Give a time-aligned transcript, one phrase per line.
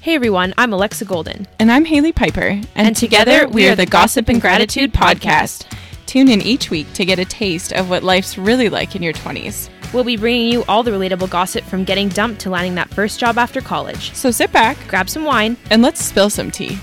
[0.00, 1.46] Hey everyone, I'm Alexa Golden.
[1.58, 2.40] And I'm Haley Piper.
[2.40, 5.66] And, And together, we are the Gossip and Gratitude Podcast.
[6.06, 9.12] Tune in each week to get a taste of what life's really like in your
[9.12, 9.68] 20s.
[9.92, 13.20] We'll be bringing you all the relatable gossip from getting dumped to landing that first
[13.20, 14.14] job after college.
[14.14, 15.56] So sit back Grab some wine.
[15.70, 16.78] and let's spill some tea.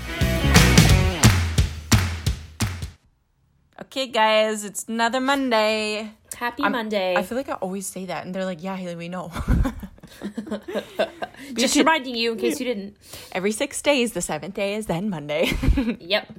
[3.82, 6.12] Okay, guys, it's another Monday.
[6.38, 7.14] Happy I'm- Monday.
[7.16, 9.32] I feel like I always say that, and they're like, "Yeah, Haley, we know."
[11.54, 12.96] Just reminding you in case you didn't.
[13.32, 15.50] Every six days, the seventh day is then Monday.
[16.00, 16.32] Yep.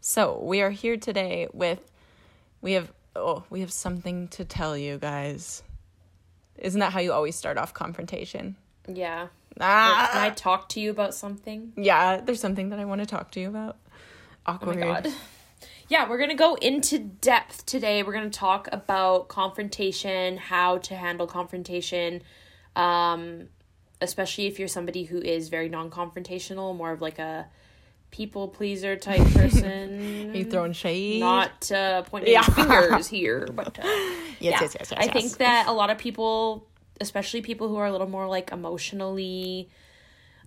[0.00, 1.80] so we are here today with,
[2.60, 5.62] we have, oh, we have something to tell you guys.
[6.58, 8.56] Isn't that how you always start off confrontation?
[8.88, 9.28] Yeah.
[9.60, 11.72] Ah, Can I talk to you about something?
[11.76, 12.20] yeah.
[12.20, 13.76] There's something that I want to talk to you about.
[14.46, 14.76] Oh Awkward.
[14.78, 15.12] my god.
[15.88, 18.02] Yeah, we're going to go into depth today.
[18.02, 22.22] We're going to talk about confrontation, how to handle confrontation,
[22.74, 23.48] um,
[24.00, 27.46] especially if you're somebody who is very non confrontational, more of like a
[28.10, 30.30] people pleaser type person.
[30.32, 31.20] Are you throwing shade?
[31.20, 32.42] Not uh, pointing Yeah.
[32.42, 34.92] fingers here, but uh, Yes, yeah, yes, yes, yes.
[34.96, 35.12] I yes.
[35.12, 36.66] think that a lot of people,
[37.00, 39.68] especially people who are a little more like emotionally,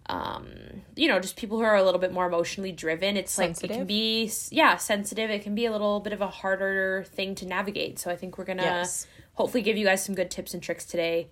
[0.09, 0.47] um,
[0.95, 3.15] you know, just people who are a little bit more emotionally driven.
[3.15, 5.29] It's like it can be, yeah, sensitive.
[5.29, 7.99] It can be a little bit of a harder thing to navigate.
[7.99, 9.05] So I think we're gonna Yes.
[9.35, 11.27] hopefully give you guys some good tips and tricks today,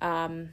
[0.00, 0.50] um,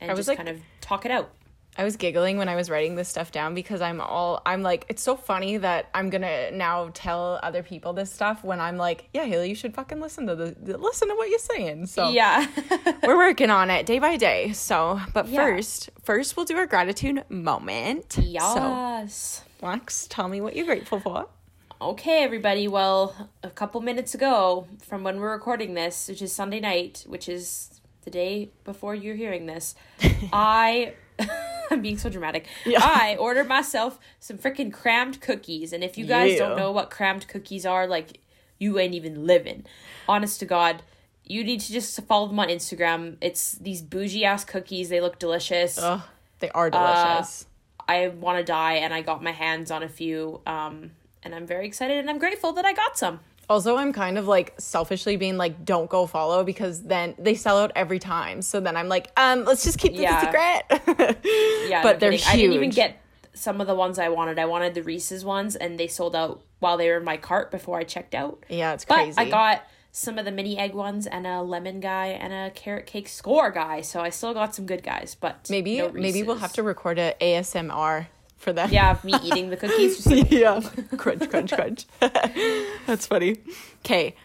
[0.00, 1.30] and I was just like- kind of talk it out.
[1.78, 4.84] I was giggling when I was writing this stuff down because I'm all I'm like
[4.88, 9.08] it's so funny that I'm gonna now tell other people this stuff when I'm like
[9.14, 12.46] yeah Haley you should fucking listen to the, listen to what you're saying so Yeah.
[13.04, 15.40] we're working on it day by day so but Yeah.
[15.44, 19.44] first first we'll do our gratitude moment so yes.
[19.62, 21.28] Lex tell me what you're grateful for
[21.82, 22.68] Okay, everybody.
[22.68, 27.26] Well, a couple minutes ago from when we're recording this, which is Sunday night, which
[27.26, 29.74] is the day before you're hearing this,
[30.32, 30.92] I.
[31.70, 32.46] I'm being so dramatic.
[32.66, 35.72] I ordered myself some freaking crammed cookies.
[35.72, 36.38] And if you guys Yeah.
[36.48, 38.18] don't know what crammed cookies are, like,
[38.58, 39.64] you ain't even living.
[40.08, 40.82] Honest to God,
[41.24, 43.16] you need to just follow them on Instagram.
[43.20, 44.88] It's these bougie ass cookies.
[44.88, 45.78] They look delicious.
[45.78, 46.02] Ugh,
[46.40, 47.46] they are delicious
[47.90, 50.40] I want to die, and I got my hands on a few.
[50.46, 50.92] Um,
[51.24, 53.20] and I'm very excited and I'm grateful that I got some.
[53.50, 57.58] Also, I'm kind of like selfishly being like, don't go follow because then they sell
[57.58, 58.42] out every time.
[58.42, 60.20] So then I'm like, um, let's just keep this Yeah.
[60.20, 61.18] secret.
[61.68, 62.28] Yeah, But no they're kidding.
[62.28, 63.02] I didn't even get
[63.34, 64.38] some of the ones I wanted.
[64.38, 67.50] I wanted the Reese's ones, and they sold out while they were in my cart
[67.50, 68.44] before I checked out.
[68.48, 69.12] yeah, it's crazy.
[69.16, 69.26] But.
[69.26, 72.86] I got some of the mini egg ones and a lemon guy and a carrot
[72.86, 75.16] cake score guy, so I still got some good guys.
[75.20, 78.06] But maybe no maybe we'll have to record a ASMR
[78.40, 78.72] for that.
[78.72, 80.04] yeah me eating the cookies.
[80.06, 80.60] Like, yeah.
[80.96, 81.86] crunch, crunch, crunch.
[82.86, 83.36] That's funny.
[83.84, 84.16] Okay.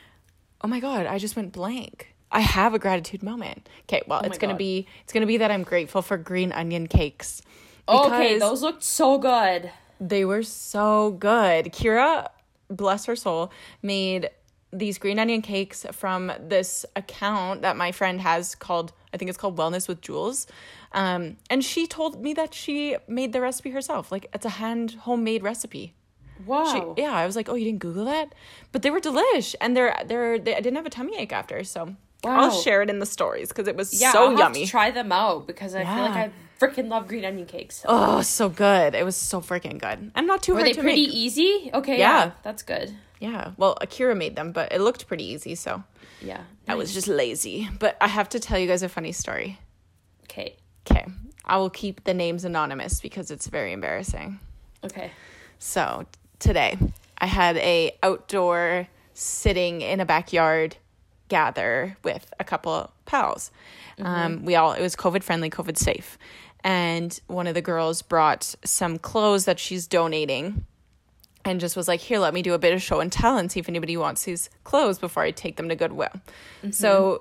[0.61, 2.15] Oh my god, I just went blank.
[2.31, 3.69] I have a gratitude moment.
[3.83, 4.57] Okay, well, oh it's gonna God.
[4.59, 7.41] be it's gonna be that I'm grateful for green onion cakes.
[7.87, 9.71] okay, those looked so good.
[9.99, 11.65] They were so good.
[11.65, 12.27] Kira,
[12.69, 14.29] bless her soul, made
[14.73, 19.37] these green onion cakes from this account that my friend has called I think it's
[19.37, 20.47] called Wellness with Jules.
[20.95, 24.11] Um, and she told me that she made the recipe herself.
[24.11, 25.93] Like it's a hand homemade recipe.
[26.45, 26.93] Wow.
[26.95, 28.33] She, yeah, I was like, oh, you didn't Google that,
[28.71, 31.63] but they were delish, and they're they're they, I didn't have a tummy ache after,
[31.63, 31.95] so
[32.25, 34.65] I'll share it in the stories because it was yeah, so I'll yummy.
[34.65, 37.85] try them out because I feel like I freaking love green onion cakes.
[37.87, 38.95] oh, so good!
[38.95, 41.15] It was so freaking good, and not too Were hard they to pretty make.
[41.15, 41.69] easy?
[41.73, 42.25] Okay, yeah.
[42.25, 42.31] Yeah.
[42.43, 42.93] that's good.
[43.19, 45.83] Yeah, well, Akira made them, but it looked pretty easy, so
[46.21, 46.41] Yeah.
[46.67, 47.69] I was just lazy.
[47.79, 49.57] But I have to tell you guys a funny story.
[50.23, 50.57] Okay.
[50.89, 51.05] Okay,
[51.45, 54.39] I will keep the names anonymous because it's very embarrassing.
[54.83, 55.11] Okay.
[55.59, 56.05] So
[56.39, 56.77] today
[57.17, 60.77] I had a outdoor sitting in a backyard
[61.27, 63.51] gather with a couple pals.
[63.99, 66.17] Um, we all it was COVID friendly, COVID safe,
[66.63, 70.65] and one of the girls brought some clothes that she's donating.
[71.47, 73.51] And just was like, here, let me do a bit of show and tell and
[73.51, 76.09] see if anybody wants these clothes before I take them to Goodwill.
[76.71, 77.19] So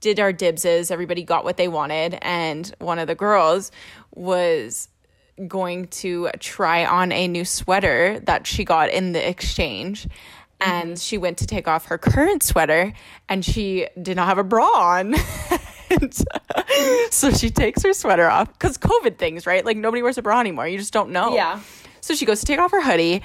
[0.00, 0.90] did our dibses.
[0.90, 3.70] Everybody got what they wanted, and one of the girls
[4.14, 4.88] was
[5.46, 10.08] going to try on a new sweater that she got in the exchange.
[10.60, 12.92] And she went to take off her current sweater,
[13.28, 15.14] and she did not have a bra on.
[17.10, 19.64] So she takes her sweater off because COVID things, right?
[19.64, 20.68] Like nobody wears a bra anymore.
[20.68, 21.34] You just don't know.
[21.34, 21.60] Yeah.
[22.00, 23.22] So she goes to take off her hoodie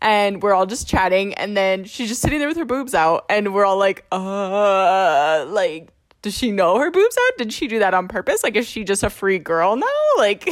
[0.00, 3.26] and we're all just chatting and then she's just sitting there with her boobs out
[3.30, 5.90] and we're all like, uh like
[6.22, 7.38] does she know her boobs out?
[7.38, 8.42] Did she do that on purpose?
[8.42, 9.86] Like is she just a free girl now?
[10.18, 10.46] Like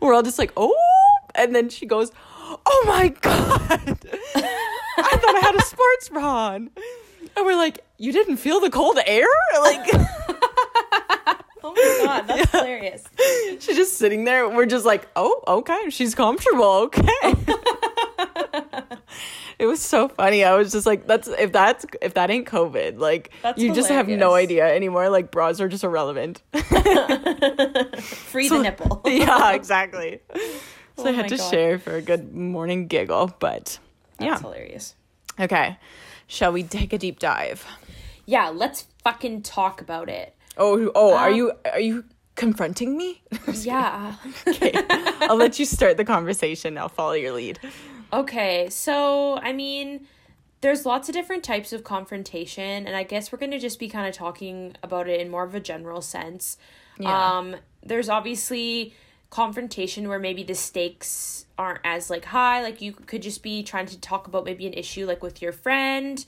[0.00, 0.74] we're all just like, "Oh."
[1.34, 2.10] And then she goes,
[2.66, 3.98] "Oh my god."
[4.34, 6.70] I thought I had a sports bra on.
[7.36, 9.26] And we're like, "You didn't feel the cold air?"
[9.60, 9.88] Like
[11.64, 13.04] Oh my god, that's hilarious.
[13.60, 14.48] She's just sitting there.
[14.48, 15.90] We're just like, oh, okay.
[15.90, 16.64] She's comfortable.
[16.64, 17.34] Okay.
[19.62, 20.42] it was so funny.
[20.42, 23.90] I was just like, that's if that's if that ain't COVID, like That's you just
[23.90, 25.08] have no idea anymore.
[25.08, 26.42] Like bras are just irrelevant.
[28.02, 29.02] Free the nipple.
[29.06, 30.20] yeah, exactly.
[30.96, 31.50] So I Oh had to God.
[31.50, 33.78] share for a good morning giggle, but
[34.18, 34.38] That's yeah.
[34.40, 34.96] hilarious.
[35.38, 35.78] Okay.
[36.26, 37.64] Shall we take a deep dive?
[38.26, 40.34] Yeah, let's fucking talk about it.
[40.56, 42.04] Oh, oh, are Um, you are you
[42.34, 43.22] confronting me?
[43.54, 44.16] Yeah.
[44.48, 44.72] okay.
[45.20, 46.76] I'll let you start the conversation.
[46.78, 47.60] I'll follow your lead.
[48.12, 50.06] Okay, so I mean,
[50.60, 53.88] there's lots of different types of confrontation, and I guess we're going to just be
[53.88, 56.58] kind of talking about it in more of a general sense.
[56.98, 57.38] Yeah.
[57.38, 58.94] Um, there's obviously
[59.30, 63.86] confrontation where maybe the stakes aren't as like high, like you could just be trying
[63.86, 66.26] to talk about maybe an issue like with your friend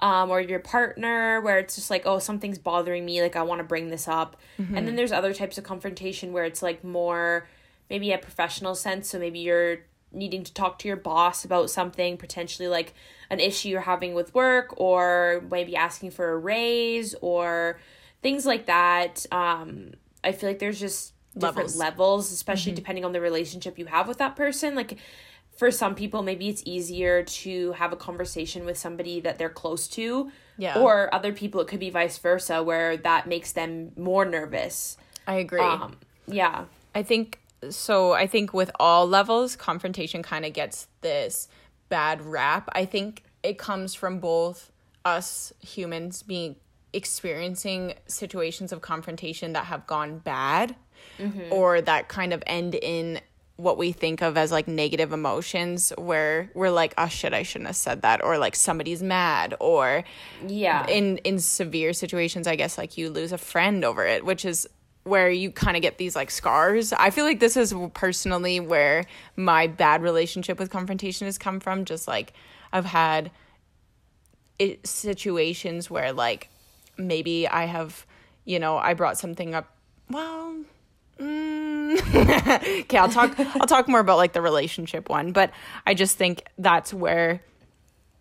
[0.00, 3.60] um, or your partner where it's just like, oh, something's bothering me, like I want
[3.60, 4.36] to bring this up.
[4.76, 7.48] And then there's other types of confrontation where it's like more
[7.88, 9.08] maybe a professional sense.
[9.08, 9.78] So maybe you're
[10.12, 12.94] needing to talk to your boss about something, potentially like
[13.30, 17.80] an issue you're having with work, or maybe asking for a raise or
[18.22, 19.26] things like that.
[19.32, 19.92] Um,
[20.22, 21.76] I feel like there's just different Levels.
[21.76, 24.74] levels, especially depending on the relationship you have with that person.
[24.74, 24.98] Like
[25.56, 29.88] for some people, maybe it's easier to have a conversation with somebody that they're close
[29.88, 30.30] to.
[30.58, 30.78] Yeah.
[30.78, 34.96] Or other people, it could be vice versa, where that makes them more nervous.
[35.26, 35.60] I agree.
[35.60, 36.66] Um, yeah.
[36.94, 38.12] I think so.
[38.12, 41.48] I think with all levels, confrontation kind of gets this
[41.88, 42.68] bad rap.
[42.72, 44.70] I think it comes from both
[45.04, 46.56] us humans being
[46.92, 50.76] experiencing situations of confrontation that have gone bad
[51.18, 51.52] mm-hmm.
[51.52, 53.20] or that kind of end in
[53.56, 57.66] what we think of as like negative emotions where we're like oh shit i shouldn't
[57.68, 60.04] have said that or like somebody's mad or
[60.46, 60.86] Yeah.
[60.86, 64.68] in in severe situations i guess like you lose a friend over it which is
[65.04, 69.04] where you kind of get these like scars i feel like this is personally where
[69.36, 72.32] my bad relationship with confrontation has come from just like
[72.72, 73.30] i've had
[74.58, 76.48] it, situations where like
[76.96, 78.06] maybe i have
[78.44, 79.74] you know i brought something up
[80.08, 80.54] well
[81.18, 85.50] mm, okay i'll talk i'll talk more about like the relationship one but
[85.86, 87.42] i just think that's where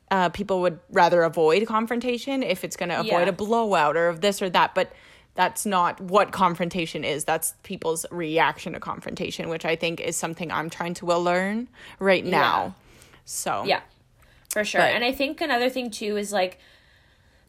[0.09, 3.29] uh, people would rather avoid confrontation if it's going to avoid Yeah.
[3.29, 4.75] a blowout or of this or that.
[4.75, 4.91] But
[5.35, 7.23] that's not what confrontation is.
[7.23, 11.67] That's people's reaction to confrontation, which I think is something I'm trying to well learn
[11.99, 12.75] right now.
[13.25, 13.81] So Yeah,
[14.49, 14.81] for sure.
[14.81, 16.59] But- and I think another thing too is like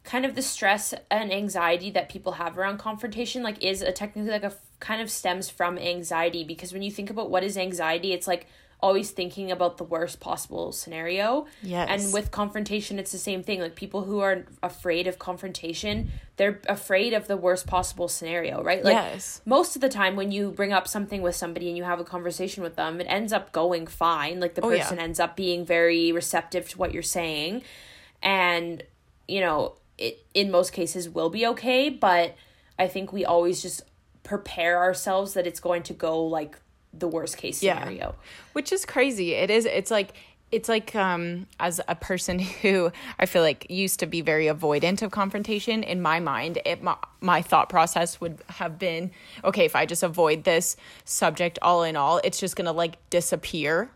[0.03, 4.31] kind of the stress and anxiety that people have around confrontation like is a technically
[4.31, 8.11] like a kind of stems from anxiety because when you think about what is anxiety
[8.11, 8.47] it's like
[8.87, 11.87] always thinking about the worst possible scenario Yes.
[11.89, 16.59] and with confrontation it's the same thing like people who are afraid of confrontation they're
[16.67, 19.41] afraid of the worst possible scenario right like Yes.
[19.45, 22.03] most of the time when you bring up something with somebody and you have a
[22.15, 24.79] conversation with them it ends up going fine like the Oh, yeah.
[24.83, 27.61] person ends up being very receptive to what you're saying
[28.21, 28.83] and
[29.27, 32.35] you know it in most cases will be okay but
[32.77, 33.81] i think we always just
[34.23, 36.57] prepare ourselves that it's going to go like
[36.93, 37.79] the worst case Yeah.
[37.79, 38.15] scenario.
[38.53, 39.33] Which is crazy.
[39.33, 40.13] It is it's like
[40.51, 45.01] it's like um as a person who i feel like used to be very avoidant
[45.01, 49.09] of confrontation in my mind it my, my thought process would have been
[49.43, 53.89] okay if i just avoid this subject all in all it's just gonna like disappear.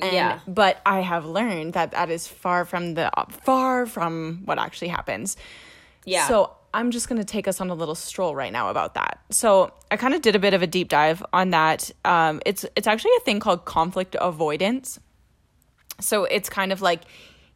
[0.00, 0.40] And Yeah.
[0.48, 3.08] but i have learned that that is far from the
[3.44, 5.36] far from what actually happens.
[6.04, 6.26] Yeah.
[6.26, 9.20] So I'm just going to take us on a little stroll right now about that.
[9.30, 11.90] So I kind of did a bit of a deep dive on that.
[12.04, 14.98] Um, it's it's actually a thing called conflict avoidance.
[16.00, 17.02] So it's kind of like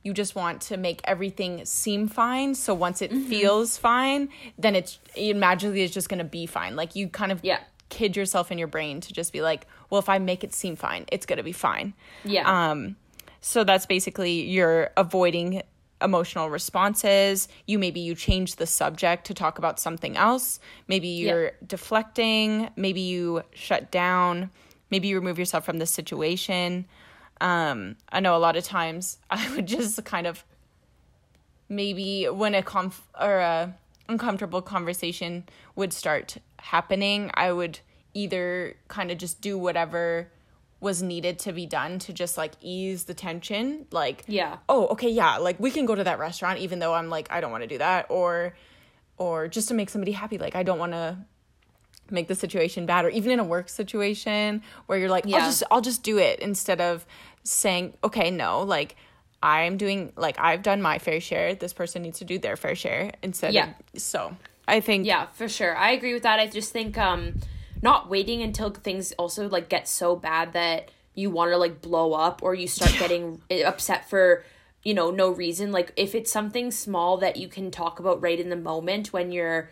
[0.04, 2.54] you just want to make everything seem fine.
[2.54, 6.76] So once it feels fine, then it's it magically is just going to be fine.
[6.76, 7.58] Like you kind of Yeah.
[7.88, 10.76] kid yourself in your brain to just be like, well, if I make it seem
[10.76, 11.94] fine, it's going to be fine.
[12.24, 12.94] yeah Um,
[13.40, 15.62] so that's basically you're avoiding
[16.02, 17.48] emotional responses.
[17.66, 20.60] You maybe you change the subject to talk about something else.
[20.86, 22.70] Maybe you're deflecting.
[22.76, 24.50] Maybe you shut down.
[24.90, 26.86] Maybe you remove yourself from the situation.
[27.40, 30.44] Um, I know a lot of times I would just kind of
[31.68, 33.74] maybe when a conf or a
[34.08, 35.44] uncomfortable conversation
[35.76, 37.80] would start happening, I would
[38.14, 40.28] either kind of just do whatever
[40.80, 44.58] was needed to be done to just like ease the tension like Yeah.
[44.68, 47.40] oh okay yeah like we can go to that restaurant even though i'm like i
[47.40, 48.54] don't want to do that or
[49.16, 51.18] or just to make somebody happy like i don't want to
[52.10, 55.38] make the situation bad or even in a work situation where you're like Yeah.
[55.38, 57.04] i'll just i'll just do it instead of
[57.42, 58.94] saying okay no like
[59.42, 62.74] i'm doing like i've done my fair share this person needs to do their fair
[62.76, 63.70] share instead Yeah.
[63.94, 64.36] of so
[64.70, 65.74] I think Yeah, for sure.
[65.74, 66.38] I agree with that.
[66.38, 67.40] I just think um
[67.82, 72.12] not waiting until things also like get so bad that you want to like blow
[72.12, 74.44] up or you start getting eh, upset for
[74.82, 75.72] you know no reason.
[75.72, 79.32] Like if it's something small that you can talk about right in the moment when
[79.32, 79.70] you're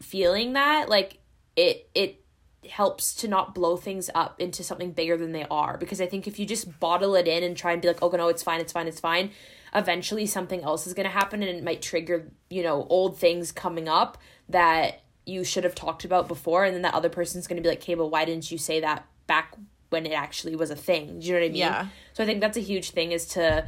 [0.00, 1.18] feeling that like
[1.56, 2.20] it it
[2.68, 5.76] helps to not blow things up into something bigger than they are.
[5.76, 8.08] Because i think if you just bottle it in and try and be like oh
[8.08, 9.30] no it's fine it's fine it's fine
[9.74, 13.50] eventually something else is going to happen and it might trigger you know old things
[13.52, 14.18] coming up
[14.48, 17.68] that you should have talked about before and then that other person's going to be
[17.68, 19.54] like okay but why didn't you say that back
[19.90, 21.20] when it actually was a thing?
[21.20, 21.56] Do you know what i mean?
[21.56, 21.86] Yeah.
[22.12, 23.66] so i think that's a huge thing is to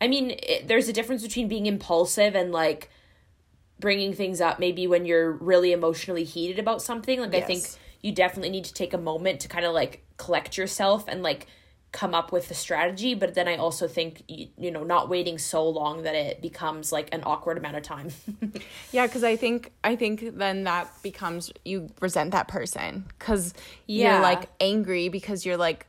[0.00, 2.90] i mean it, there's a difference between being impulsive and like
[3.80, 7.20] bringing things up maybe when you're really emotionally heated about something.
[7.20, 7.64] Like i think
[8.02, 11.46] you definitely need to take a moment to kind of like collect yourself and like
[11.94, 15.38] come up with a strategy but then i also think you, you know not waiting
[15.38, 18.08] so long that it becomes like an awkward amount of time
[18.92, 23.54] Yeah, because I think I think then that becomes you resent that person because
[23.86, 24.12] Yeah.
[24.14, 25.86] you're like angry because you're like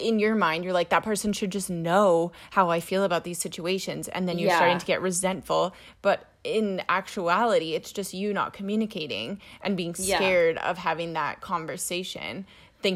[0.00, 3.38] in your mind you're like that person should just know how I feel about these
[3.38, 4.56] situations and then you're Yeah.
[4.56, 10.16] starting to get resentful but in actuality it's just you not communicating and being Yeah.
[10.16, 12.46] scared of having that conversation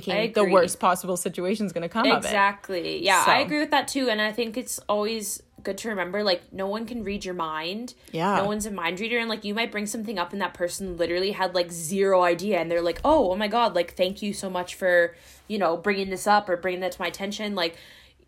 [0.01, 2.27] thinking the worst possible situation is going to come of it.
[2.27, 6.23] exactly yeah i agree with that too and i think it's always good to remember
[6.23, 8.37] like no one can read your mind Yeah.
[8.37, 10.97] no one's a mind reader and like you might bring something up and that person
[10.97, 14.33] literally had like zero idea and they're like oh oh my god like thank you
[14.33, 15.15] so much for
[15.49, 17.77] you know bringing this up or bringing that to my attention like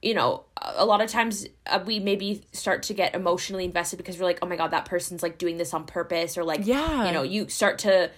[0.03, 3.97] you know a a lot of times uh, we maybe start to get emotionally invested
[3.97, 6.61] because we're like oh my god that person's like doing this on purpose or like
[6.67, 7.07] Yeah.
[7.07, 8.11] you know you start to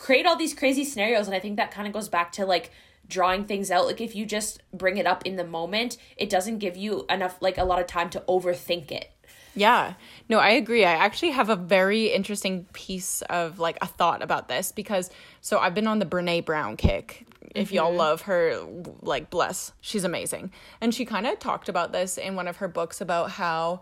[0.00, 2.70] create all these crazy scenarios and i think that kind of goes back to like
[3.06, 6.58] drawing things out like if you just bring it up in the moment it doesn't
[6.58, 9.12] give you enough like a lot of time to overthink it
[9.54, 9.94] Yeah.
[10.28, 10.84] No, I agree.
[10.84, 15.58] I actually have a very interesting piece of like a thought about this because so
[15.58, 17.26] I've been on the Brene Brown kick.
[17.52, 17.98] If y'all mm-hmm.
[17.98, 18.64] love her,
[19.02, 20.52] like bless, she's amazing.
[20.80, 23.80] And she kind of talked about this in one of her books about how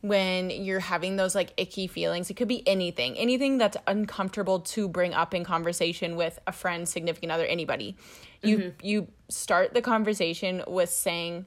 [0.00, 4.88] when you're having those like icky feelings, it could be anything, anything that's uncomfortable to
[4.88, 7.96] bring up in conversation with a friend, significant other, anybody.
[8.42, 8.86] You mm-hmm.
[8.86, 11.46] you start the conversation with saying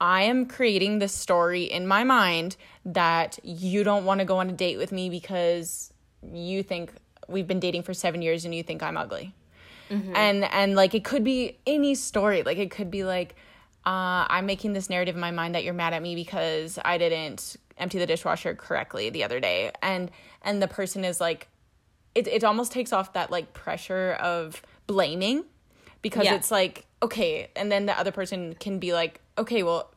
[0.00, 4.50] I am creating this story in my mind that you don't want to go on
[4.50, 5.92] a date with me because
[6.32, 6.92] you think
[7.28, 9.34] we've been dating for 7 years and you think I'm ugly.
[9.88, 10.14] Mm-hmm.
[10.14, 12.42] And and like it could be any story.
[12.42, 13.34] Like it could be like
[13.84, 16.98] uh, I'm making this narrative in my mind that you're mad at me because I
[16.98, 19.72] didn't empty the dishwasher correctly the other day.
[19.82, 20.10] And
[20.42, 21.48] and the person is like
[22.14, 25.44] it it almost takes off that like pressure of blaming
[26.02, 26.34] because Yeah.
[26.34, 29.90] it's like okay and then the other person can be like okay well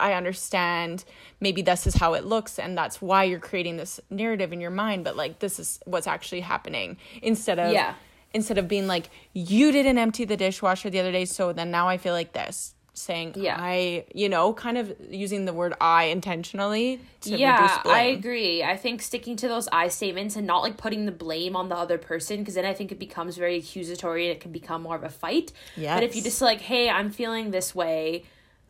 [0.00, 1.04] i understand
[1.40, 4.70] maybe this is how it looks and that's why you're creating this narrative in your
[4.70, 7.94] mind but like this is what's actually happening instead of Yeah.
[8.32, 11.88] instead of being like you didn't empty the dishwasher the other day so then now
[11.88, 13.56] i feel like this saying Yeah.
[13.58, 18.62] i you know kind of using the word i intentionally to reduce yeah i agree
[18.62, 21.76] i think sticking to those i statements and not like putting the blame on the
[21.76, 24.96] other person because then i think it becomes very accusatory and it can become more
[24.96, 25.94] of a fight Yeah.
[25.94, 28.24] but if you just like hey i'm feeling this way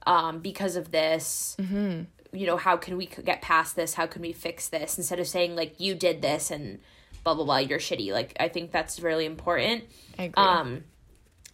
[0.06, 2.02] um because of this Mm-hmm.
[2.36, 5.26] you know how can we get past this how can we fix this instead of
[5.26, 6.78] saying like you did this and
[7.24, 9.84] blah blah blah you're shitty like i think that's really important
[10.18, 10.44] I agree.
[10.44, 10.84] um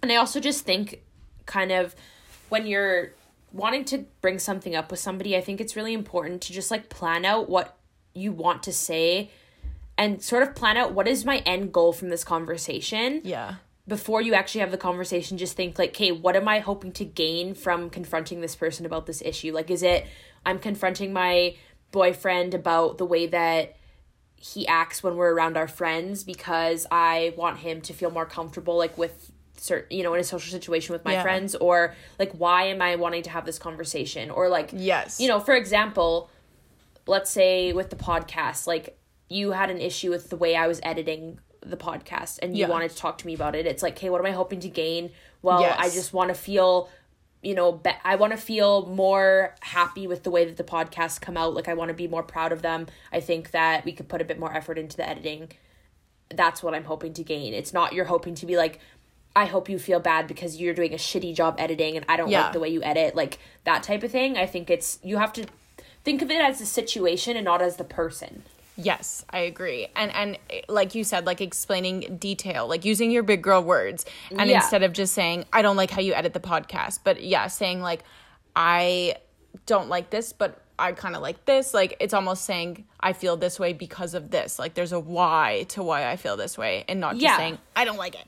[0.02, 1.00] and i also just think
[1.46, 1.94] kind of
[2.54, 3.12] when you're
[3.52, 6.88] wanting to bring something up with somebody i think it's really important to just like
[6.88, 7.76] plan out what
[8.14, 9.28] you want to say
[9.96, 13.56] and sort of plan out what is my end goal from this conversation yeah.
[13.86, 15.38] before you actually have the conversation.
[15.38, 19.06] Just think like okay what am i hoping to gain from confronting this person about
[19.06, 19.52] this issue?
[19.52, 20.06] Like is it
[20.46, 21.54] i'm confronting my
[21.90, 23.76] boyfriend about the way that
[24.36, 28.76] he acts when we're around our friends because i want him to feel more comfortable
[28.76, 29.30] like with
[29.64, 31.22] certain you know in a social situation with my Yeah.
[31.22, 35.20] friends or like why am i wanting to have this conversation or like Yes.
[35.20, 36.30] you know for example
[37.06, 38.98] let's say with the podcast like
[39.30, 42.68] you had an issue with the way i was editing the podcast and you Yeah.
[42.68, 44.68] wanted to talk to me about it it's like hey what am i hoping to
[44.68, 45.76] gain well Yes.
[45.78, 46.90] i just want to feel
[47.42, 51.18] you know be- i want to feel more happy with the way that the podcasts
[51.18, 53.92] come out like i want to be more proud of them i think that we
[53.92, 55.48] could put a bit more effort into the editing
[56.34, 58.80] that's what i'm hoping to gain it's not you're hoping to be like
[59.36, 62.28] i hope you feel bad because you're doing a shitty job editing and i don't
[62.30, 62.44] Yeah.
[62.44, 65.32] like the way you edit like that type of thing i think it's you have
[65.34, 65.46] to
[66.04, 68.42] think of it as a situation and not as the person
[68.76, 69.86] Yes, I agree.
[69.94, 70.36] And and
[70.68, 74.04] like you said, like explaining detail, like using your big girl words,
[74.36, 74.56] and Yeah.
[74.56, 77.80] instead of just saying I don't like how you edit the podcast, but yeah, saying
[77.82, 78.02] like
[78.56, 79.14] I
[79.66, 81.72] don't like this, but I kind of like this.
[81.72, 84.58] Like it's almost saying I feel this way because of this.
[84.58, 87.36] Like there's a why to why I feel this way, and not just Yeah.
[87.36, 88.26] saying I don't like it.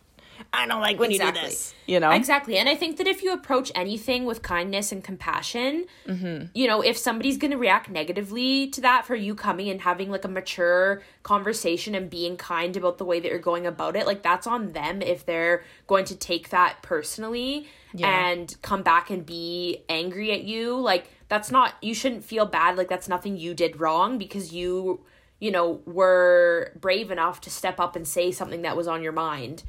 [0.57, 1.51] I don't like when you do Exactly.
[1.51, 1.75] this.
[1.87, 2.57] You know, Exactly.
[2.57, 6.47] And I think that if you approach anything with kindness and compassion, mm-hmm.
[6.55, 10.11] you know, if somebody's going to react negatively to that for you coming and having
[10.11, 14.07] like a mature conversation and being kind about the way that you're going about it,
[14.07, 18.31] like that's on them if they're going to take that personally Yeah.
[18.31, 20.77] and come back and be angry at you.
[20.77, 22.77] Like that's not, you shouldn't feel bad.
[22.77, 25.01] Like that's nothing you did wrong because you,
[25.39, 29.13] you know, were brave enough to step up and say something that was on your
[29.13, 29.63] mind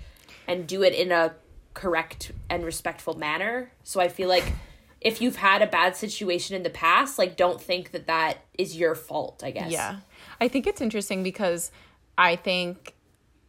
[0.48, 1.34] and do it in a
[1.74, 3.72] correct and respectful manner.
[3.84, 4.52] So I feel like
[5.00, 8.76] if you've had a bad situation in the past, like don't think that that is
[8.76, 9.72] your fault, I guess.
[9.72, 9.98] Yeah.
[10.42, 11.72] I think it's interesting because
[12.18, 12.96] I think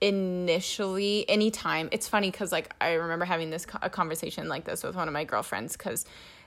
[0.00, 4.94] initially anytime it's funny because like i remember having this a conversation like this with
[4.94, 6.04] one of my girlfriends because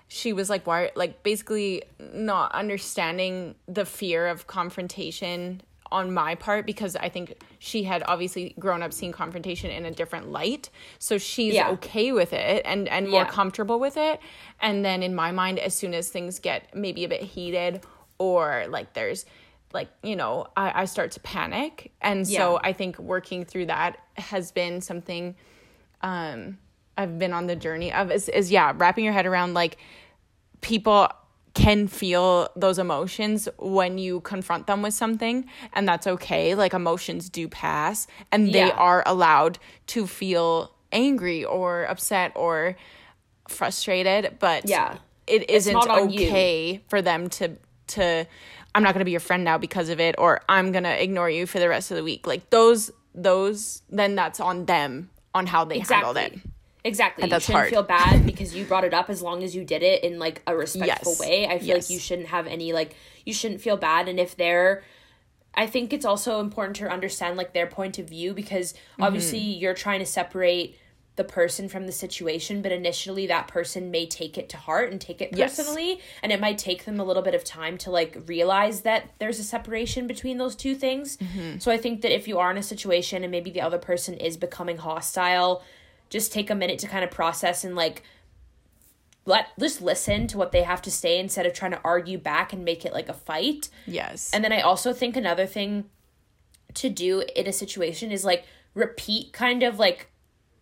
[0.07, 5.61] she was like why like basically not understanding the fear of confrontation
[5.91, 9.91] on my part because i think she had obviously grown up seeing confrontation in a
[9.91, 10.69] different light
[10.99, 11.69] so she's Yeah.
[11.71, 13.29] okay with it and and more Yeah.
[13.29, 14.19] comfortable with it
[14.61, 17.81] and then in my mind as soon as things get maybe a bit heated
[18.17, 19.25] or like there's
[19.73, 23.97] like you know i, I start to panic and so i think working through that
[24.15, 25.35] has been something
[26.01, 26.57] um
[26.97, 29.77] i've been on the journey of is, is yeah wrapping your head around like
[30.61, 31.09] people
[31.53, 37.29] can feel those emotions when you confront them with something and that's okay like emotions
[37.29, 38.69] do pass and they Yeah.
[38.77, 42.77] are allowed to feel angry or upset or
[43.47, 44.97] frustrated but Yeah.
[45.27, 46.27] it isn't on you.
[46.27, 48.25] okay for them to to
[48.73, 51.03] i'm not going to be your friend now because of it or i'm going to
[51.03, 55.09] ignore you for the rest of the week like those those then that's on them
[55.33, 56.39] on how they handled it
[56.83, 57.23] Exactly.
[57.23, 57.69] And that's you shouldn't hard.
[57.69, 60.41] feel bad because you brought it up as long as you did it in like
[60.47, 61.19] a respectful Yes.
[61.19, 61.47] way.
[61.47, 61.89] I feel Yes.
[61.89, 62.95] like you shouldn't have any like
[63.25, 64.83] you shouldn't feel bad and if they're
[65.53, 69.03] I think it's also important to understand like their point of view because Mm-hmm.
[69.03, 70.77] obviously you're trying to separate
[71.17, 75.01] the person from the situation, but initially that person may take it to heart and
[75.01, 75.57] take it Yes.
[75.57, 79.09] personally, and it might take them a little bit of time to like realize that
[79.19, 81.17] there's a separation between those two things.
[81.17, 81.59] Mm-hmm.
[81.59, 84.13] So I think that if you are in a situation and maybe the other person
[84.15, 85.63] is becoming hostile,
[86.11, 88.03] just take a minute to kind of process and like
[89.25, 92.53] let just listen to what they have to say instead of trying to argue back
[92.53, 93.69] and make it like a fight.
[93.87, 95.85] yes And then I also think another thing
[96.75, 100.09] to do in a situation is like repeat kind of like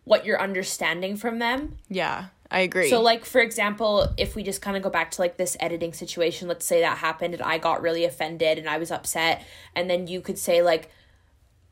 [0.04, 1.78] what you're understanding from them.
[1.88, 5.22] yeah i agree So like for example, if we just kind of go back to
[5.22, 8.78] like this editing situation, let's say that happened and I got really offended and I
[8.80, 10.90] was upset and then you could say like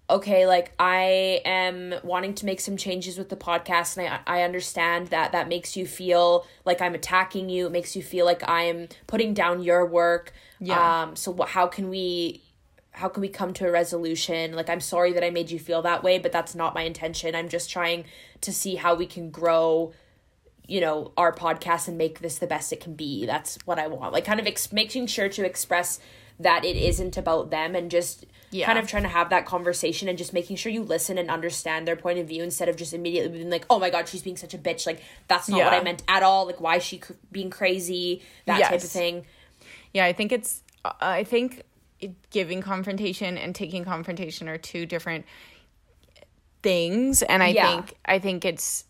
[0.09, 4.43] okay, like I am wanting to make some changes with the podcast and I I
[4.43, 8.47] understand that that makes you feel like I'm attacking you, it makes you feel like
[8.47, 10.33] I'm putting down your work.
[10.59, 11.03] Yeah.
[11.03, 12.41] Um so what how can we
[12.97, 14.53] how can we come to a resolution?
[14.53, 17.35] Like, I'm sorry that I made you feel that way, but that's not my intention.
[17.35, 18.05] I'm just trying
[18.41, 19.93] to see how we can grow,
[20.67, 23.27] you know, our podcast and make this the best it can be.
[23.27, 24.13] That's what I want.
[24.13, 25.99] Like, kind of ex- making sure to express
[26.39, 28.65] that it isn't about them and just Yeah.
[28.65, 31.85] kind of trying to have that conversation and just making sure you listen and understand
[31.87, 34.37] their point of view instead of just immediately being like, oh my God, she's being
[34.37, 34.85] such a bitch.
[34.85, 36.45] Like, that's not what I meant at all.
[36.45, 38.21] Like, why is she cr- being crazy?
[38.45, 39.25] That type of thing.
[39.93, 40.63] Yeah, I think it's.
[40.85, 41.63] uh, I think
[41.99, 45.25] it, giving confrontation and taking confrontation are two different
[46.63, 47.67] things, and I Yeah.
[47.67, 48.85] think I think it's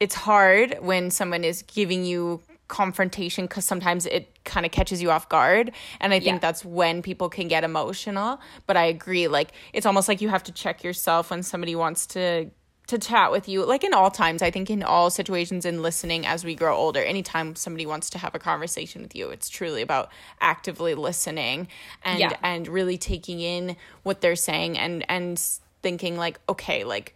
[0.00, 5.10] it's hard when someone is giving you confrontation because sometimes it kind of catches you
[5.10, 6.38] off guard and i think Yeah.
[6.38, 10.42] that's when people can get emotional but i agree like it's almost like you have
[10.44, 12.50] to check yourself when somebody wants to
[12.88, 16.26] to chat with you like in all times i think in all situations in listening
[16.26, 19.82] as we grow older anytime somebody wants to have a conversation with you it's truly
[19.82, 21.68] about actively listening
[22.04, 22.36] and Yeah.
[22.42, 25.40] and really taking in what they're saying and and
[25.82, 27.14] thinking like okay like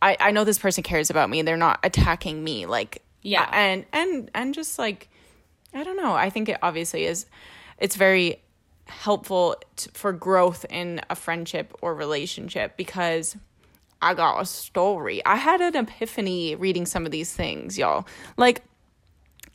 [0.00, 3.48] i i know this person cares about me they're not attacking me like Yeah.
[3.52, 5.10] and and and just like
[5.74, 7.26] i don't know i think it obviously is
[7.78, 8.42] it's very
[8.86, 9.56] helpful
[9.94, 13.36] for growth in a friendship or relationship because
[14.02, 15.24] I got a story.
[15.24, 18.06] I had an epiphany reading some of these things, y'all.
[18.36, 18.62] Like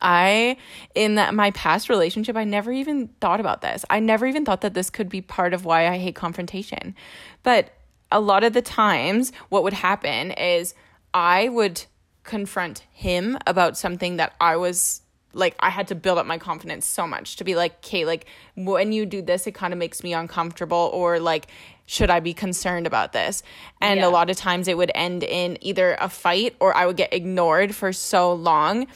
[0.02, 0.58] I
[0.96, 3.84] in that my past relationship, I never even thought about this.
[3.90, 6.96] I never even thought that this could be part of why I hate confrontation.
[7.44, 7.74] But
[8.10, 10.74] a lot of the times what would happen is
[11.14, 11.84] I would
[12.24, 15.02] confront him about something that I was
[15.34, 18.26] like I had to build up my confidence so much to be like, okay, like
[18.56, 21.48] when you do this, it kind of makes me uncomfortable, or like,
[21.86, 23.44] should I be concerned about this?
[23.82, 24.08] And Yeah.
[24.08, 27.13] a lot of times it would end in either a fight or I would get
[27.13, 28.88] ignored for so long.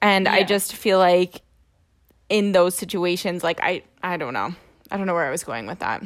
[0.00, 1.42] And I just feel like
[2.28, 4.54] in those situations like i i don't know
[4.90, 6.02] i don't know where i was going with that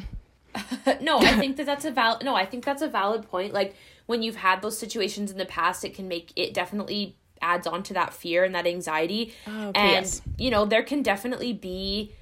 [1.00, 2.22] no, I think that that's a valid.
[2.24, 3.54] No, I think that's a valid point.
[3.54, 7.66] Like when you've had those situations in the past, it can make it definitely adds
[7.66, 9.34] on to that fear and that anxiety.
[9.46, 10.22] Oh, okay, and yes.
[10.38, 12.12] you know, there can definitely be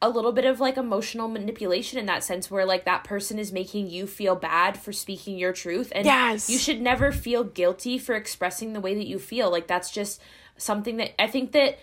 [0.00, 3.50] a little bit of like emotional manipulation in that sense where like that person is
[3.52, 6.48] making you feel bad for speaking your truth and Yes.
[6.48, 10.20] you should never feel guilty for expressing the way that you feel like that's just
[10.56, 11.78] something that i think that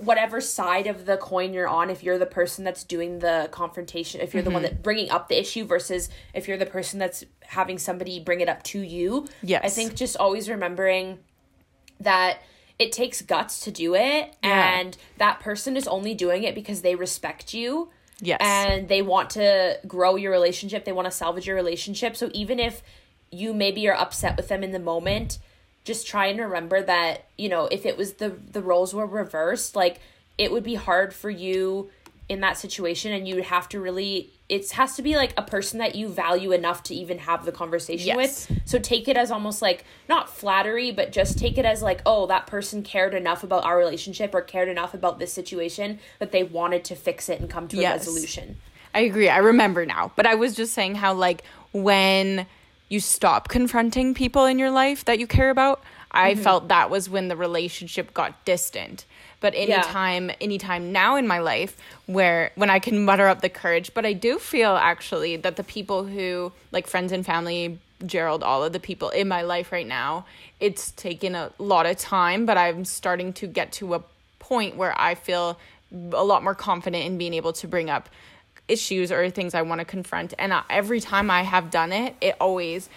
[0.00, 4.20] whatever side of the coin you're on if you're the person that's doing the confrontation
[4.20, 4.74] if you're the one Mm-hmm.
[4.74, 8.48] that bringing up the issue versus if you're the person that's having somebody bring it
[8.48, 9.62] up to you Yes.
[9.64, 11.18] i think just always remembering
[12.00, 12.38] that
[12.78, 14.78] it takes guts to do it Yeah.
[14.80, 17.88] and that person is only doing it because they respect you
[18.20, 18.38] Yes.
[18.40, 22.58] and they want to grow your relationship they want to salvage your relationship so even
[22.60, 22.82] if
[23.32, 25.38] you maybe are upset with them in the moment
[25.86, 29.74] just try and remember that you know if it was the the roles were reversed
[29.74, 30.00] like
[30.36, 31.88] it would be hard for you
[32.28, 35.42] in that situation and you would have to really it has to be like a
[35.42, 38.48] person that you value enough to even have the conversation Yes.
[38.50, 42.02] with so take it as almost like not flattery but just take it as like
[42.04, 46.32] oh that person cared enough about our relationship or cared enough about this situation that
[46.32, 47.98] they wanted to fix it and come to a Yes.
[48.00, 48.56] resolution
[48.94, 49.28] I agree.
[49.28, 50.10] I remember now.
[50.16, 51.42] But I was just saying how like
[51.74, 52.46] when
[52.88, 56.42] you stop confronting people in your life that you care about, I Mm-hmm.
[56.42, 59.04] felt that was when the relationship got distant.
[59.40, 63.92] But anytime anytime now in my life where when I can mutter up the courage,
[63.92, 68.64] but I do feel actually that the people who like friends and family, Gerald, all
[68.64, 70.24] of the people in my life right now,
[70.58, 74.02] it's taken a lot of time, but I'm starting to get to a
[74.38, 75.58] point where I feel
[75.92, 78.08] a lot more confident in being able to bring up
[78.68, 80.34] issues or things I want to confront.
[80.38, 82.88] And uh, every time I have done it, it always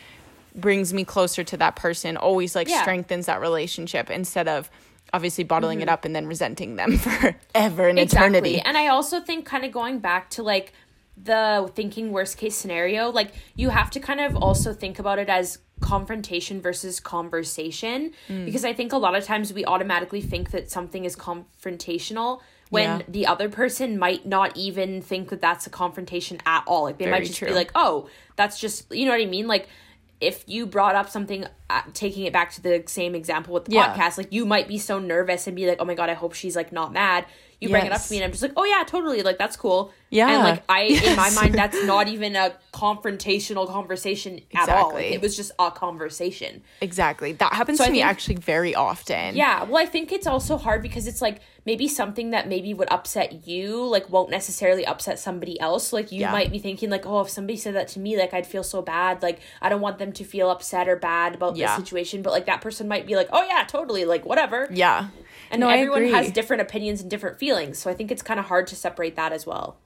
[0.56, 2.82] brings me closer to that person, always like Yeah.
[2.82, 4.70] strengthens that relationship instead of
[5.14, 8.60] obviously bottling it up and then resenting them forever and eternity.
[8.60, 10.74] And I also think kind of going back to like
[11.22, 15.28] the thinking worst case scenario, like you have to kind of also think about it
[15.30, 18.46] as confrontation versus conversation Mm.
[18.46, 23.00] because I think a lot of times we automatically think that something is confrontational when
[23.00, 23.06] Yeah.
[23.08, 26.84] the other person might not even think that that's a confrontation at all.
[26.84, 27.48] Like they Very might just true.
[27.50, 29.68] be like, "Oh, that's just you know what I mean?" Like
[30.22, 33.72] if you brought up something, uh, taking it back to the same example with the
[33.76, 33.96] Yeah.
[33.96, 36.34] podcast, like you might be so nervous and be like, "Oh my god, I hope
[36.34, 37.26] she's like not mad."
[37.62, 39.22] You bring it up to me, and I'm just like, "Oh yeah, totally.
[39.22, 40.30] Like that's cool." Yeah.
[40.30, 44.94] and like I in my mind, that's not even a confrontational conversation at all.
[44.94, 46.62] Like, it was just a conversation.
[46.82, 47.34] exactly.
[47.34, 49.36] That happens So to I me think- actually very often.
[49.36, 52.88] Yeah, well, I think it's also hard because it's like maybe something that maybe would
[52.98, 55.94] upset you, like won't necessarily upset somebody else.
[55.94, 56.32] Like you Yeah.
[56.32, 58.82] might be thinking, like, oh, if somebody said that to me, like I'd feel so
[58.82, 59.22] bad.
[59.22, 61.68] Like I don't want them to feel upset or bad about Yeah.
[61.68, 62.24] this situation.
[62.24, 64.68] But like that person might be like, oh yeah, totally, like whatever.
[64.72, 65.10] Yeah.
[65.52, 68.48] And No, everyone has different opinions and different feelings, so I think it's kind of
[68.48, 69.78] hard to separate that as well.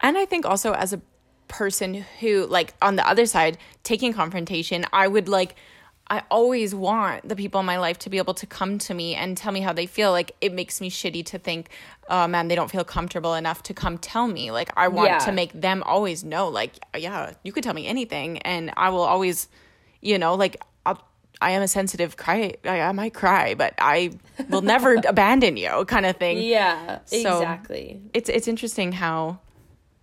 [0.00, 1.00] And I think also as a
[1.48, 5.54] person who, like, on the other side, taking confrontation, I would like,
[6.08, 9.14] I always want the people in my life to be able to come to me
[9.16, 10.12] and tell me how they feel.
[10.12, 11.68] Like, it makes me shitty to think,
[12.08, 14.50] oh man, they don't feel comfortable enough to come tell me.
[14.52, 15.18] Like, I want Yeah.
[15.18, 19.00] to make them always know, like, yeah, you could tell me anything, and I will
[19.02, 19.48] always,
[20.00, 21.02] you know, like, I'll,
[21.40, 22.54] I am a sensitive cry.
[22.64, 24.12] I, I might cry, but I
[24.48, 28.00] will never abandon you, kind of thing Yeah, So- exactly.
[28.14, 29.40] it's it's interesting how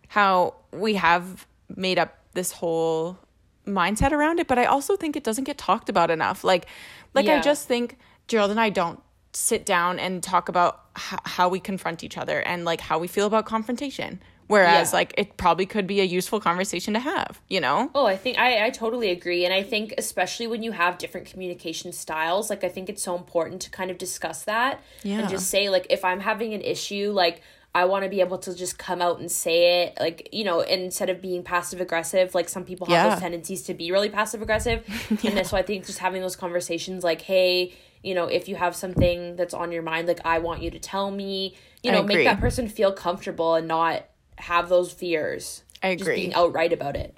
[0.10, 3.18] how we have made up this whole
[3.66, 6.66] mindset around it but i also think it doesn't get talked about enough like
[7.14, 7.98] like i just think
[8.28, 9.00] gerald and i don't
[9.32, 13.08] sit down and talk about h- how we confront each other and like how we
[13.08, 14.98] feel about confrontation whereas Yeah.
[14.98, 18.38] like it probably could be a useful conversation to have you know Oh, I think
[18.38, 19.46] I, I totally agree.
[19.46, 23.16] And I think, especially when you have different communication styles, like, I think it's so
[23.16, 25.20] important to kind of discuss that Yeah.
[25.20, 27.42] and just say, like, if I'm having an issue, like,
[27.76, 30.60] I want to be able to just come out and say it, like, you know,
[30.62, 33.10] instead of being passive aggressive, like, some people have Yeah.
[33.10, 34.86] those tendencies to be really passive aggressive.
[35.24, 38.76] And so I think just having those conversations, like, hey, you know, if you have
[38.76, 42.26] something that's on your mind, like, I want you to tell me, you know, make
[42.26, 44.06] that person feel comfortable and not
[44.38, 45.64] have those fears.
[45.82, 46.16] I Just agree.
[46.22, 47.18] being outright about it.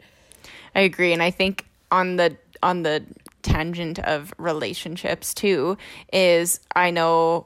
[0.73, 3.03] I agree, and I think on the on the
[3.43, 5.77] tangent of relationships too
[6.11, 7.45] is I know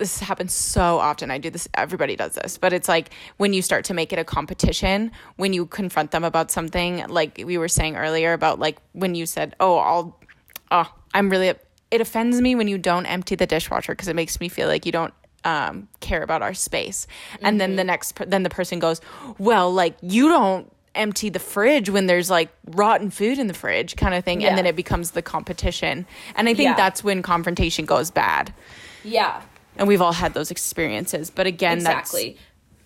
[0.00, 1.30] this happens so often.
[1.30, 4.18] I do this everybody does this, but it's like when you start to make it
[4.18, 8.78] a competition, when you confront them about something like we were saying earlier about like
[8.92, 10.18] when you said, "Oh, I'll
[10.72, 11.54] oh, I'm really
[11.90, 14.86] it offends me when you don't empty the dishwasher because it makes me feel like
[14.86, 17.06] you don't um, care about our space.
[17.42, 19.00] And then the next, then the person goes,
[19.38, 23.96] well, like you don't empty the fridge when there's like rotten food in the fridge
[23.96, 24.44] kind of thing.
[24.44, 26.06] And then it becomes the competition.
[26.34, 26.74] And I think Yeah.
[26.74, 28.52] that's when confrontation goes bad.
[29.02, 29.42] Yeah.
[29.76, 31.30] And we've all had those experiences.
[31.30, 32.38] But again, exactly.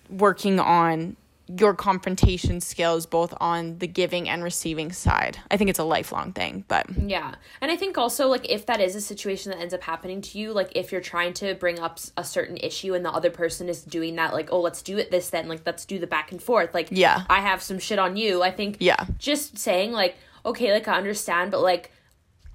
[0.09, 1.15] that's working on
[1.47, 5.37] your confrontation skills both on the giving and receiving side.
[5.51, 7.35] I think it's a lifelong thing, but Yeah.
[7.61, 10.39] And I think also like if that is a situation that ends up happening to
[10.39, 13.69] you, like if you're trying to bring up a certain issue and the other person
[13.69, 16.31] is doing that like, "Oh, let's do it this then." Like let's do the back
[16.31, 16.73] and forth.
[16.73, 17.25] Like Yeah.
[17.29, 18.41] I have some shit on you.
[18.41, 19.05] I think Yeah.
[19.19, 20.15] just saying like,
[20.47, 21.91] "Okay, like I understand, but like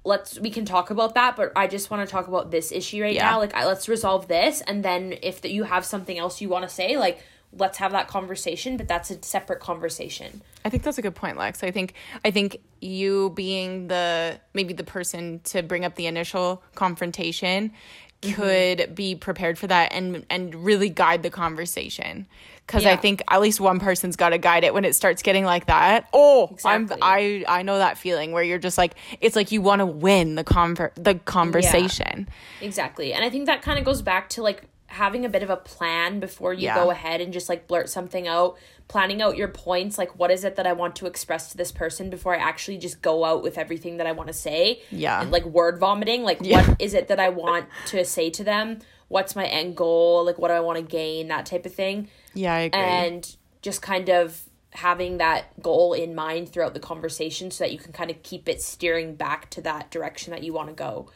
[0.03, 3.01] let's we can talk about that, but I just want to talk about this issue
[3.01, 3.31] right Yeah.
[3.31, 3.39] now.
[3.39, 6.67] Like I, let's resolve this and then if that you have something else you want
[6.67, 10.41] to say, like let's have that conversation, but that's a separate conversation.
[10.63, 11.63] I think that's a good point, Lex.
[11.63, 16.63] I think I think you being the maybe the person to bring up the initial
[16.75, 17.73] confrontation
[18.21, 18.35] mm-hmm.
[18.35, 22.27] could be prepared for that and and really guide the conversation.
[22.71, 25.45] Cuz I think at least one person's got to guide it when it starts getting
[25.45, 26.07] like that.
[26.13, 26.97] Oh, Exactly.
[27.01, 29.85] I'm I I know that feeling where you're just like it's like you want to
[29.85, 32.27] win the conver- the conversation.
[32.61, 33.13] Exactly.
[33.13, 35.55] And I think that kind of goes back to like having a bit of a
[35.55, 36.75] plan before you Yeah.
[36.75, 38.57] go ahead and just like blurt something out,
[38.89, 41.71] planning out your points, like what is it that I want to express to this
[41.71, 44.81] person before I actually just go out with everything that I want to say.
[44.91, 45.21] Yeah.
[45.21, 46.67] And like word vomiting, like Yeah.
[46.67, 48.79] what is it that I want to say to them?
[49.07, 50.25] What's my end goal?
[50.25, 51.29] Like what do I want to gain?
[51.29, 52.09] That type of thing.
[52.33, 52.79] Yeah, I agree.
[52.79, 57.77] And just kind of having that goal in mind throughout the conversation so that you
[57.77, 61.09] can kind of keep it steering back to that direction that you want to go.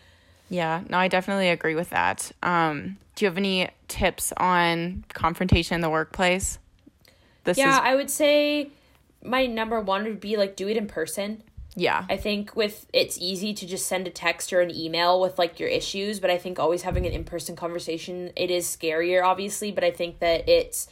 [0.50, 2.32] Yeah, no, I definitely agree with that.
[2.44, 6.60] Um, do you have any tips on confrontation in the workplace?
[7.44, 8.72] This Yeah, is I would say
[9.24, 11.44] my number one would be like do it in person.
[11.76, 12.06] yeah.
[12.10, 15.60] I think with it's easy to just send a text or an email with like
[15.60, 19.84] your issues, but I think always having an in-person conversation it is scarier obviously, but
[19.84, 20.88] I think that it's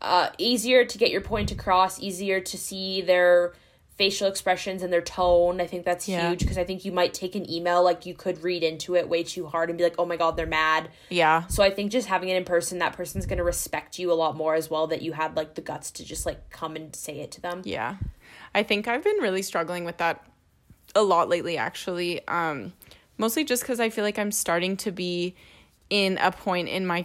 [0.00, 3.54] uh easier to get your point across, easier to see their
[3.96, 5.60] facial expressions and their tone.
[5.60, 6.28] I think that's Yeah.
[6.28, 9.08] huge because I think you might take an email like you could read into it
[9.08, 11.46] way too hard and be like, "Oh my god, they're mad." yeah.
[11.48, 14.14] So I think just having it in person, that person's going to respect you a
[14.14, 16.94] lot more as well that you had like the guts to just like come and
[16.94, 17.62] say it to them.
[17.64, 17.96] Yeah.
[18.54, 20.24] I think I've been really struggling with that
[20.94, 22.26] a lot lately actually.
[22.28, 22.72] Um
[23.16, 25.34] mostly just cuz I feel like I'm starting to be
[25.90, 27.04] in a point in my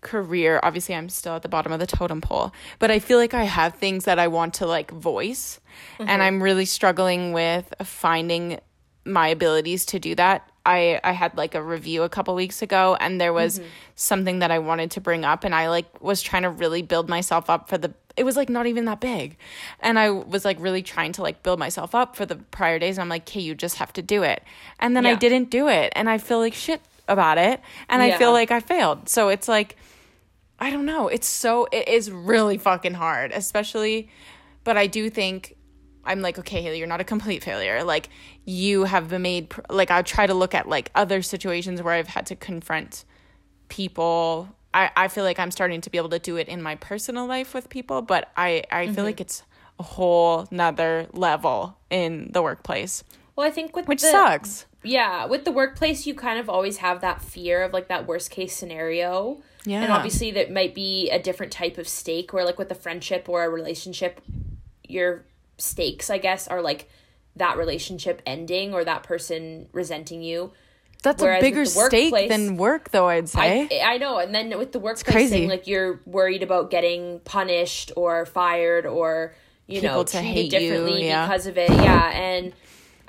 [0.00, 0.60] career.
[0.62, 3.44] Obviously, I'm still at the bottom of the totem pole, but I feel like I
[3.44, 5.60] have things that I want to like voice
[5.98, 6.20] and mm-hmm.
[6.20, 8.60] I'm really struggling with finding
[9.04, 10.48] my abilities to do that.
[10.66, 13.68] I I had like a review a couple weeks ago and there was mm-hmm.
[13.94, 17.08] something that I wanted to bring up and I like was trying to really build
[17.08, 19.38] myself up for the it was like not even that big.
[19.80, 22.98] And I was like really trying to like build myself up for the prior days.
[22.98, 24.42] And I'm like, "Okay, you just have to do it."
[24.78, 28.16] And then I didn't do it and I feel like shit about it and I
[28.16, 29.08] feel like I failed.
[29.08, 29.76] So it's like
[30.60, 31.08] I don't know.
[31.08, 34.08] It's so it is really fucking hard, especially
[34.62, 35.56] but I do think
[36.04, 37.82] I'm like, okay, Haley, you're not a complete failure.
[37.82, 38.08] Like
[38.44, 41.94] you have been made pr- like I try to look at like other situations where
[41.94, 43.04] I've had to confront
[43.68, 44.48] people.
[44.74, 47.26] I I feel like I'm starting to be able to do it in my personal
[47.26, 48.94] life with people, but I I Mm-hmm.
[48.94, 49.42] feel like it's
[49.78, 53.02] a whole nother level in the workplace,
[53.34, 54.66] Well, I think with which the, sucks.
[54.82, 58.30] Yeah, with the workplace, you kind of always have that fear of like that worst
[58.30, 59.40] case scenario.
[59.66, 62.32] And obviously, that might be a different type of stake.
[62.32, 64.20] Where like with a friendship or a relationship,
[64.88, 65.24] your
[65.58, 66.88] stakes, I guess, are like
[67.36, 70.52] that relationship ending or that person resenting you.
[71.02, 73.08] That's Whereas a bigger stake than work, though.
[73.08, 73.68] I'd say.
[73.82, 75.30] I I know, and then with the workplace crazy.
[75.30, 79.34] thing, like you're worried about getting punished or fired or
[79.66, 81.26] you know People to treated hate you, differently yeah.
[81.26, 81.70] because of it.
[81.70, 82.52] Yeah, and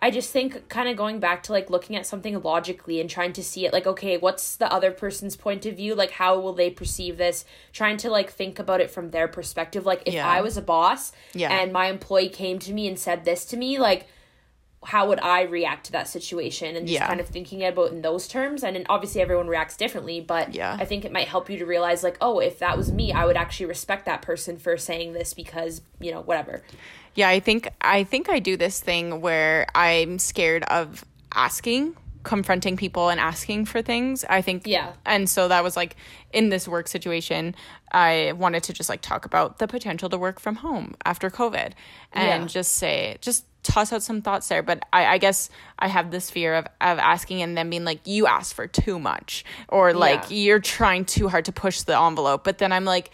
[0.03, 3.33] I just think kind of going back to like looking at something logically and trying
[3.33, 5.93] to see it like okay, what's the other person's point of view?
[5.93, 7.45] Like how will they perceive this?
[7.71, 9.85] Trying to like think about it from their perspective.
[9.85, 10.27] Like if Yeah.
[10.27, 11.51] I was a boss Yeah.
[11.51, 14.07] and my employee came to me and said this to me, like
[14.83, 17.05] how would I react to that situation and just Yeah.
[17.07, 18.63] kind of thinking about in those terms.
[18.63, 20.75] And then obviously everyone reacts differently, but Yeah.
[20.79, 23.25] I think it might help you to realize like, oh, if that was me, I
[23.25, 26.63] would actually respect that person for saying this because, you know, whatever.
[27.15, 32.77] Yeah, I think I think I do this thing where I'm scared of asking, confronting
[32.77, 34.23] people and asking for things.
[34.29, 34.93] I think Yeah.
[35.05, 35.95] And so that was like
[36.31, 37.55] in this work situation,
[37.91, 41.73] I wanted to just like talk about the potential to work from home after COVID
[42.13, 42.47] and Yeah.
[42.47, 44.63] just say just toss out some thoughts there.
[44.63, 47.99] But I, I guess I have this fear of, of asking and then being like,
[48.05, 50.37] you asked for too much or like Yeah.
[50.37, 52.43] you're trying too hard to push the envelope.
[52.43, 53.11] But then I'm like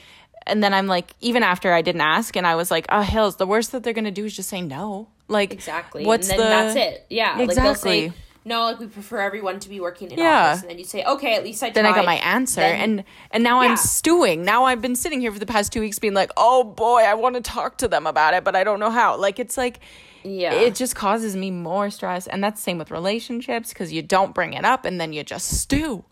[0.48, 3.36] and then I'm like, even after I didn't ask, and I was like, oh, Hills,
[3.38, 5.08] the worst that they're gonna do is just say no.
[5.28, 6.06] Like, Exactly.
[6.06, 6.74] What's and then the?
[6.74, 7.06] that's it.
[7.10, 7.36] Yeah.
[7.38, 8.10] Like Exactly.
[8.10, 8.14] say,
[8.46, 10.52] no, like we prefer everyone to be working in Yeah.
[10.52, 10.62] office.
[10.62, 13.04] And then you say, okay, at least I Then I got my answer, Then- and
[13.32, 13.70] and now Yeah.
[13.72, 14.46] I'm stewing.
[14.46, 17.14] Now I've been sitting here for the past two weeks, being like, oh boy, I
[17.16, 19.18] want to talk to them about it, but I don't know how.
[19.18, 19.80] Like, it's like.
[20.24, 20.54] Yeah.
[20.54, 22.28] It just causes me more stress.
[22.28, 25.24] And that's the same with relationships because you don't bring it up and then you
[25.24, 26.04] just stew.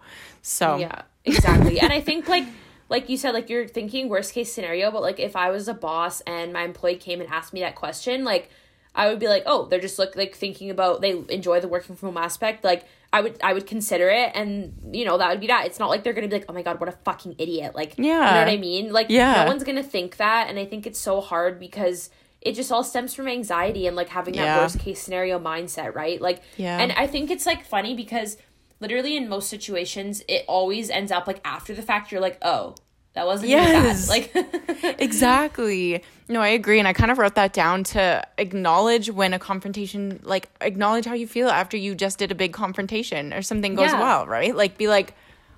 [0.42, 1.02] So, Yeah.
[1.26, 1.80] exactly.
[1.82, 2.46] and I think like
[2.90, 5.74] like you said, like you're thinking worst case scenario, but like if I was a
[5.74, 8.50] boss and my employee came and asked me that question, like
[8.94, 11.96] I would be like, oh, they're just look like thinking about they enjoy the working
[11.96, 12.64] from home aspect.
[12.64, 15.66] Like I would I would consider it and you know, that would be that.
[15.66, 17.76] It's not like they're gonna be like, Oh my god, what a fucking idiot.
[17.76, 18.04] Like Yeah.
[18.04, 18.94] you know what I mean?
[18.94, 19.44] Like Yeah.
[19.44, 22.10] no one's gonna think that and I think it's so hard because
[22.42, 24.60] it just all stems from anxiety and like having that Yeah.
[24.62, 26.22] worst case scenario mindset, right?
[26.22, 26.78] Like Yeah.
[26.80, 28.38] and I think it's like funny because
[28.80, 32.76] literally in most situations it always ends up like after the fact you're like, Oh,
[33.14, 34.10] that wasn't Yes.
[34.10, 34.32] Like
[35.00, 36.04] exactly.
[36.28, 36.80] No, I agree.
[36.80, 41.14] And I kind of wrote that down to acknowledge when a confrontation, like, acknowledge how
[41.14, 44.00] you feel after you just did a big confrontation or something goes Yeah.
[44.02, 44.56] well, right?
[44.56, 45.14] Like, be like,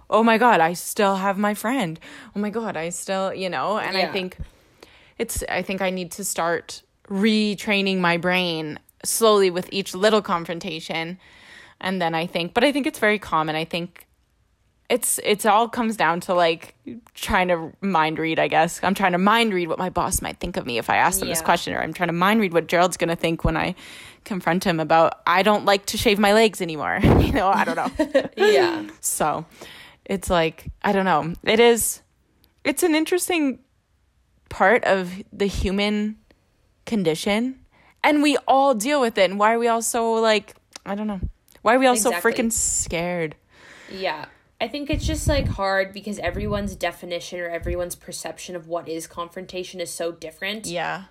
[0.09, 1.99] oh my God, I still have my friend.
[2.35, 3.77] Oh my God, I still, you know?
[3.79, 4.37] And I think
[5.17, 11.17] it's, I think I need to start retraining my brain slowly with each little confrontation.
[11.79, 13.55] And then I think, but I think it's very common.
[13.55, 14.07] I think
[14.89, 16.73] it's it's all comes down to like
[17.13, 18.79] trying to mind read i guess.
[18.81, 21.19] I'm trying to mind read what my boss might think of me if i ask
[21.19, 23.57] them this question or i'm trying to mind read what gerald's going to think when
[23.57, 23.75] i
[24.23, 26.99] confront him about i don't like to shave my legs anymore.
[27.03, 28.29] You know i don't know.
[28.37, 28.87] Yeah.
[29.01, 29.45] so
[30.05, 31.33] it's like i don't know.
[31.43, 32.01] It is
[32.63, 33.59] it's an interesting
[34.49, 36.15] part of the human
[36.85, 37.59] condition
[38.03, 41.07] and we all deal with it and why are we all so like i don't
[41.07, 41.19] know
[41.61, 42.21] why are we all Exactly.
[42.21, 43.35] so freaking scared
[43.91, 44.25] Yeah.
[44.59, 49.05] I think it's just like hard because everyone's definition or everyone's perception of what is
[49.05, 51.03] confrontation is so different yeah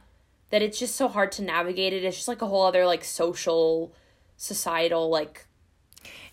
[0.50, 2.04] that it's just so hard to navigate it.
[2.04, 3.92] It's just like a whole other like social,
[4.36, 5.44] societal like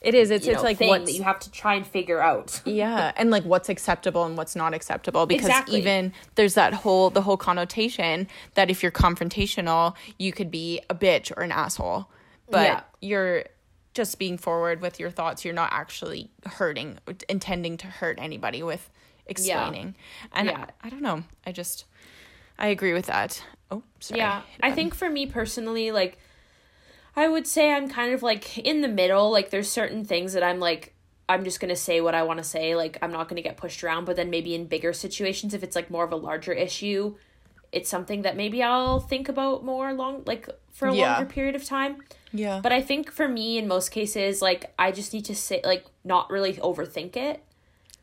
[0.01, 2.61] it is it's it's know, like that you have to try and figure out.
[2.65, 5.79] yeah and like what's acceptable and what's not acceptable because Exactly.
[5.79, 10.95] even there's that whole the whole connotation that if you're confrontational you could be a
[10.95, 12.07] bitch or an asshole
[12.49, 12.81] but Yeah.
[13.01, 13.43] you're
[13.93, 16.97] just being forward with your thoughts you're not actually hurting
[17.29, 18.89] intending to hurt anybody with
[19.27, 19.95] explaining
[20.33, 20.65] and Yeah.
[20.81, 21.85] I, I don't know i just
[22.57, 24.41] i agree with that oh sorry Yeah.
[24.61, 26.17] I um, think for me personally, like,
[27.15, 29.31] I would say I'm kind of like in the middle.
[29.31, 30.93] Like, there's certain things that I'm like,
[31.29, 32.75] I'm just going to say what I want to say.
[32.75, 34.05] Like, I'm not going to get pushed around.
[34.05, 37.15] But then maybe in bigger situations, if it's like more of a larger issue,
[37.71, 41.13] it's something that maybe I'll think about more long, like, for a Yeah.
[41.13, 42.03] longer period of time.
[42.33, 45.61] Yeah But I think for me, in most cases, like, I just need to say,
[45.63, 47.43] like, not really overthink it.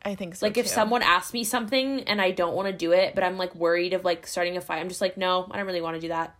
[0.03, 2.91] i think so Like if someone asks me something and I don't want to do
[2.93, 5.57] it, but I'm like worried of like starting a fight, I'm just like, no, I
[5.57, 6.35] don't really want to do that.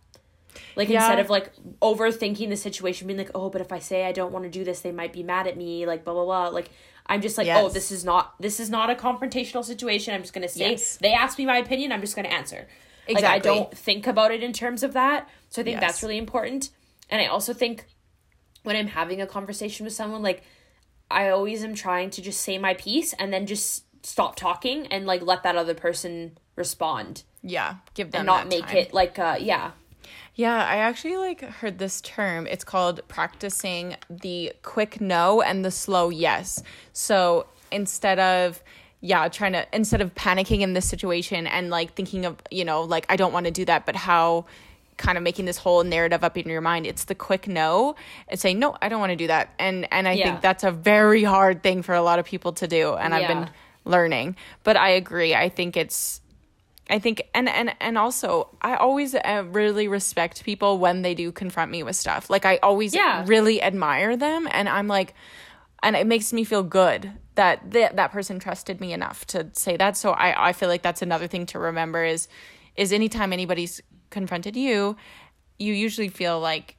[0.76, 0.98] Like Yeah.
[0.98, 4.32] instead of like overthinking the situation, being like, oh, but if I say I don't
[4.32, 6.48] want to do this, they might be mad at me, like blah blah blah.
[6.48, 6.70] Like
[7.06, 10.14] I'm just like, oh, this is not this is not a confrontational situation.
[10.14, 10.96] I'm just gonna say Yes.
[10.96, 12.66] they ask me my opinion, I'm just gonna answer.
[13.06, 13.22] Exactly.
[13.22, 15.28] Like I don't think about it in terms of that.
[15.50, 15.80] So I think Yes.
[15.80, 16.70] that's really important.
[17.12, 17.86] And I also think
[18.64, 20.42] when I'm having a conversation with someone, like
[21.10, 25.06] I always am trying to just say my piece and then just stop talking and
[25.06, 28.76] like let that other person respond yeah give them and not make time.
[28.76, 29.70] it like uh yeah
[30.34, 32.46] Yeah, I actually like heard this term.
[32.46, 36.62] It's called practicing the quick no and the slow yes.
[36.92, 38.62] So instead of
[39.00, 42.82] yeah, trying to instead of panicking in this situation and like thinking of, you know,
[42.82, 44.46] like I don't want to do that, but how
[44.96, 47.96] kind of making this whole narrative up in your mind, it's the quick no
[48.28, 49.50] and saying, No, I don't want to do that.
[49.58, 50.24] And and I Yeah.
[50.30, 52.94] think that's a very hard thing for a lot of people to do.
[52.94, 53.50] And I've been
[53.84, 54.36] learning.
[54.64, 55.34] But I agree.
[55.34, 56.20] I think it's
[56.90, 61.32] I think and and and also I always uh, really respect people when they do
[61.32, 62.28] confront me with stuff.
[62.28, 63.24] Like I always Yeah.
[63.26, 65.14] really admire them and I'm like
[65.82, 69.76] and it makes me feel good that th- that person trusted me enough to say
[69.78, 69.96] that.
[69.96, 72.28] So I I feel like that's another thing to remember is
[72.76, 73.80] is anytime anybody's
[74.12, 74.96] confronted you,
[75.58, 76.76] you usually feel like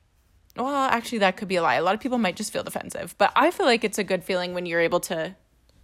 [0.55, 1.75] well, actually that could be a lie.
[1.75, 4.23] A lot of people might just feel defensive, but I feel like it's a good
[4.23, 5.35] feeling when you're able to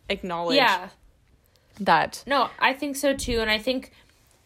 [0.10, 0.90] acknowledge yeah
[1.80, 3.92] that no i think so too and i think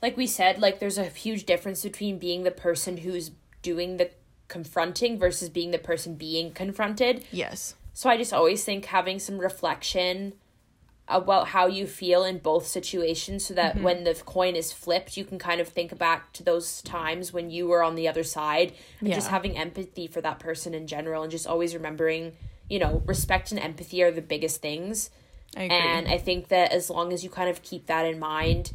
[0.02, 4.12] like we said like there's a huge difference between being the person who's doing the
[4.50, 7.76] confronting versus being the person being confronted yes.
[7.96, 10.34] So I just always think having some reflection
[11.08, 13.84] about how you feel in both situations so that mm-hmm.
[13.84, 17.51] when the coin is flipped, you can kind of think back to those times when
[17.51, 21.22] you were on the other side and just having empathy for that person in general
[21.22, 22.32] and just always remembering,
[22.70, 25.10] you know, respect and empathy are the biggest things.
[25.58, 25.78] I agree.
[25.78, 28.72] And I think that as long as you kind of keep that in mind,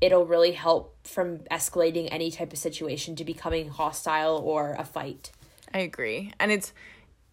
[0.00, 5.30] it'll really help from escalating any type of situation to becoming hostile or a fight.
[5.72, 6.32] I agree.
[6.38, 6.72] And it's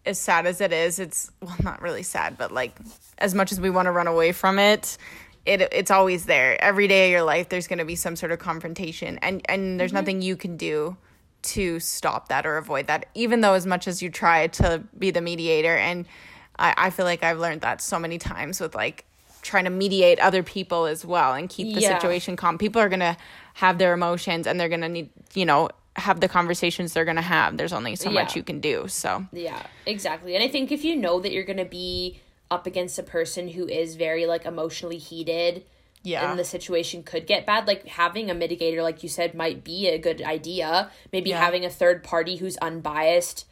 [0.08, 2.76] as sad as it is, it's well not really sad, but like
[3.18, 4.96] as much as we want to run away from it,
[5.44, 6.60] it it's always there.
[6.62, 9.78] Every day of your life there's going to be some sort of confrontation and and
[9.78, 9.96] there's mm-hmm.
[9.96, 10.96] nothing you can do
[11.40, 15.12] to stop that or avoid that even though as much as you try to be
[15.12, 16.04] the mediator and
[16.58, 19.04] I, I feel like I've learned that so many times with like
[19.42, 21.98] trying to mediate other people as well and keep the Yeah.
[21.98, 22.58] situation calm.
[22.58, 23.16] People are going to
[23.54, 25.68] have their emotions and they're going to need, you know,
[25.98, 27.56] have the conversations they're going to have.
[27.56, 28.86] There's only so much you can do.
[28.88, 30.34] So, Yeah, exactly.
[30.34, 32.20] And I think if you know that you're going to be
[32.50, 35.64] up against a person who is very like emotionally heated
[36.02, 36.30] yeah.
[36.30, 39.88] and the situation could get bad, like having a mitigator like you said might be
[39.88, 40.90] a good idea.
[41.12, 41.40] Maybe Yeah.
[41.40, 43.46] having a third party who's unbiased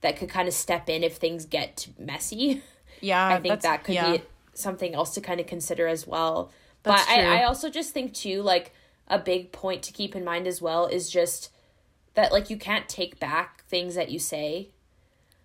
[0.00, 2.62] that could kind of step in if things get messy.
[3.00, 3.26] yeah.
[3.28, 4.12] I think that could yeah.
[4.12, 4.22] be
[4.54, 6.50] something else to kind of consider as well.
[6.82, 7.12] That's but.
[7.12, 8.72] I, I also just think too, like
[9.08, 11.50] a big point to keep in mind as well is just
[12.14, 14.68] that like you can't take back things that you say.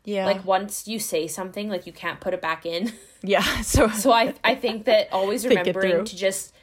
[0.03, 0.25] Yeah.
[0.25, 2.93] Like once you say something, like you can't put it back in.
[3.23, 3.61] yeah.
[3.61, 6.53] So, So I I think that always remembering to just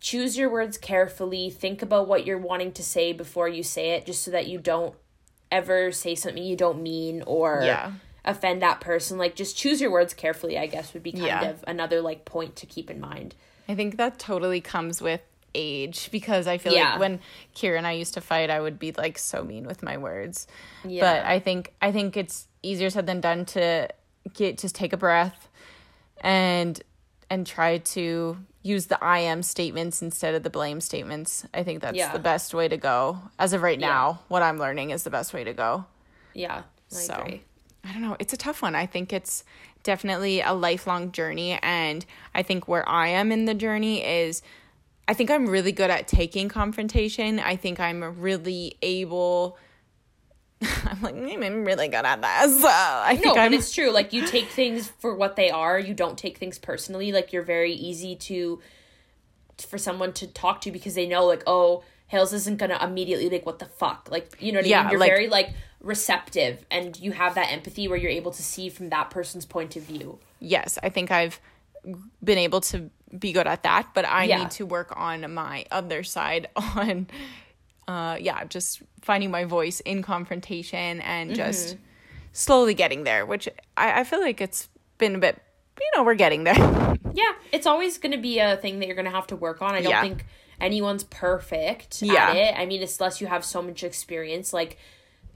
[0.00, 4.06] choose your words carefully, think about what you're wanting to say before you say it,
[4.06, 4.94] just so that you don't
[5.50, 7.92] ever say something you don't mean or Yeah.
[8.24, 9.18] offend that person.
[9.18, 11.50] Like just choose your words carefully, I guess would be kind Yeah.
[11.50, 13.34] of another like point to keep in mind.
[13.68, 15.20] I think that totally comes with
[15.54, 16.90] age because I feel Yeah.
[16.92, 17.20] like when
[17.54, 20.46] Kira and I used to fight, I would be like so mean with my words.
[20.84, 21.02] Yeah.
[21.02, 23.88] But I think I think it's easier said than done to
[24.34, 25.48] get just take a breath
[26.20, 26.80] and
[27.30, 31.46] and try to use the I am statements instead of the blame statements.
[31.54, 32.12] I think that's Yeah.
[32.12, 33.18] the best way to go.
[33.38, 35.84] As of right now, what I'm learning is the best way to go.
[36.34, 36.62] Yeah, I
[36.94, 37.42] So, agree.
[37.84, 38.16] I don't know.
[38.18, 38.74] It's a tough one.
[38.74, 39.44] I think it's
[39.84, 41.58] definitely a lifelong journey.
[41.62, 44.42] And I think where I am in the journey is
[45.08, 47.40] I think I'm really good at taking confrontation.
[47.40, 49.56] I think I'm really able.
[50.62, 52.60] I'm like, "Mm, I'm really good at this.
[52.60, 53.54] So I No, think but I'm.
[53.54, 53.90] it's true.
[53.90, 55.78] Like you take things for what they are.
[55.78, 57.10] You don't take things personally.
[57.10, 58.60] Like you're very easy to
[59.66, 63.46] for someone to talk to because they know like, oh, Hales isn't gonna immediately like
[63.46, 64.08] what the fuck.
[64.10, 64.90] Like you know what I Yeah, mean?
[64.92, 65.50] You're like- very like
[65.80, 69.74] receptive and you have that empathy where you're able to see from that person's point
[69.76, 70.18] of view.
[70.40, 71.40] yes, I think I've
[72.22, 74.38] been able to be good at that, but I Yeah.
[74.38, 77.06] need to work on my other side on
[77.86, 81.82] uh yeah, just finding my voice in confrontation and just Mm-hmm.
[82.32, 85.40] slowly getting there, which I, I feel like it's been a bit
[85.80, 86.56] you know, we're getting there.
[87.14, 89.62] Yeah, it's always going to be a thing that you're going to have to work
[89.62, 89.74] on.
[89.74, 90.02] I don't Yeah.
[90.02, 90.26] think
[90.60, 92.30] anyone's perfect Yeah.
[92.30, 92.54] at it.
[92.60, 94.52] I mean, it's unless you have so much experience.
[94.52, 94.76] Like,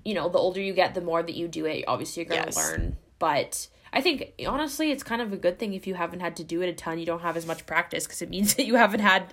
[0.04, 2.42] you know, the older you get, the more that you do it, obviously you're going
[2.42, 2.56] to Yes.
[2.56, 2.96] learn.
[3.18, 6.44] But I think, honestly, it's kind of a good thing if you haven't had to
[6.44, 6.98] do it a ton.
[6.98, 9.32] You don't have as much practice because it means that you haven't had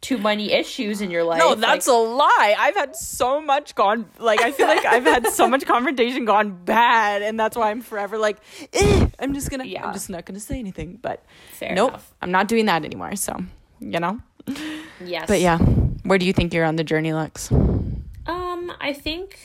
[0.00, 1.40] too many issues in your life.
[1.40, 2.54] No, that's Like, a lie.
[2.58, 6.64] I've had so much gone like I feel like I've had so much confrontation gone
[6.64, 8.38] bad, and that's why I'm forever like,
[8.72, 9.84] eh, I'm just gonna, Yeah.
[9.86, 10.98] I'm just not gonna say anything.
[11.02, 12.14] But Fair nope, enough.
[12.22, 13.16] I'm not doing that anymore.
[13.16, 13.36] So
[13.80, 14.20] you know.
[15.04, 15.26] yes.
[15.26, 17.50] But yeah, where do you think you're on the journey, Lex?
[17.50, 19.38] Um, I think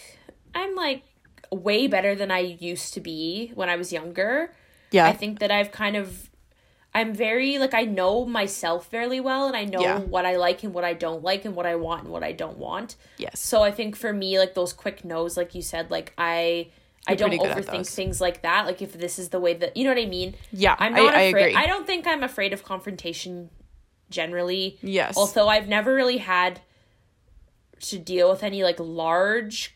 [0.53, 1.01] I'm like
[1.53, 4.53] way better than I used to be when I was younger.
[4.91, 6.29] Yeah, I think that I've kind of
[6.93, 9.99] I'm very like I know myself fairly well and I know Yeah.
[9.99, 12.31] what I like and what I don't like and what I want and what I
[12.31, 12.95] don't want.
[13.17, 16.69] yes, So I think for me like those quick no's like you said like I
[17.07, 18.65] I You're don't good at overthink things like that.
[18.67, 20.35] Like if this is the way that you know what I mean?
[20.51, 21.41] Yeah, I'm not I afraid.
[21.47, 21.55] agree.
[21.55, 23.49] I don't think I'm afraid of confrontation
[24.11, 24.77] generally.
[24.83, 26.61] yes, Although I've never really had
[27.81, 29.75] to deal with any like large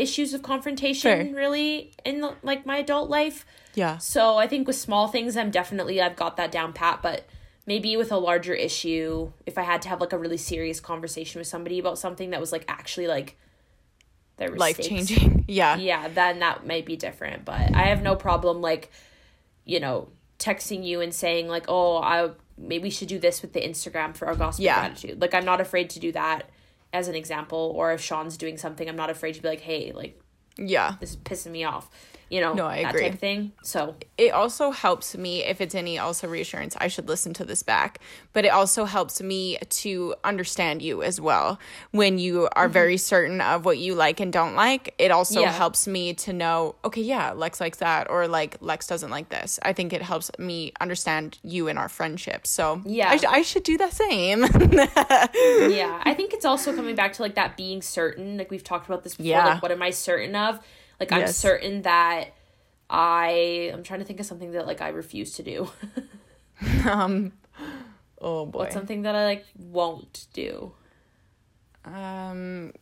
[0.00, 1.34] issues of confrontation Fair.
[1.34, 3.44] really in like my adult life.
[3.74, 7.00] yeah, So I think with small things, I'm definitely I've got that down pat.
[7.02, 7.26] But
[7.66, 11.38] maybe with a larger issue, if I had to have like a really serious conversation
[11.38, 13.36] with somebody about something that was like actually like
[14.36, 17.44] there was life changing, Yeah, Yeah, then that might be different.
[17.44, 18.90] But I have no problem like,
[19.64, 23.52] you know, texting you and saying like, oh, I maybe we should do this with
[23.52, 24.80] the Instagram for our gospel Yeah.
[24.80, 25.20] gratitude.
[25.20, 26.48] Like I'm not afraid to do that
[26.92, 27.72] as an example.
[27.76, 30.20] Or if Sean's doing something, I'm not afraid to be like, hey, like
[30.56, 30.96] yeah.
[31.00, 31.90] this is pissing me off.
[32.30, 33.02] You know, No, I that agree.
[33.04, 33.52] type of thing.
[33.62, 37.62] So it also helps me if it's any also reassurance i should listen to this
[37.62, 38.00] back
[38.32, 41.58] but it also helps me to understand you as well
[41.92, 42.72] when you are mm-hmm.
[42.72, 45.52] very certain of what you like and don't like it also Yeah.
[45.52, 49.60] helps me to know okay yeah lex likes that or like lex doesn't like this
[49.62, 53.10] i think it helps me understand you and our friendship so Yeah.
[53.10, 54.40] i, sh- I should do the same
[55.72, 58.86] yeah i think it's also coming back to like that being certain like we've talked
[58.88, 59.46] about this before Yeah.
[59.46, 60.58] like what am i certain of
[61.00, 62.28] like i'm certain that
[62.90, 65.70] i i'm trying to think of something that like i refuse to do.
[66.84, 67.34] Um
[68.20, 68.58] oh boy.
[68.60, 70.72] What's something that i like won't do?
[71.84, 72.72] Um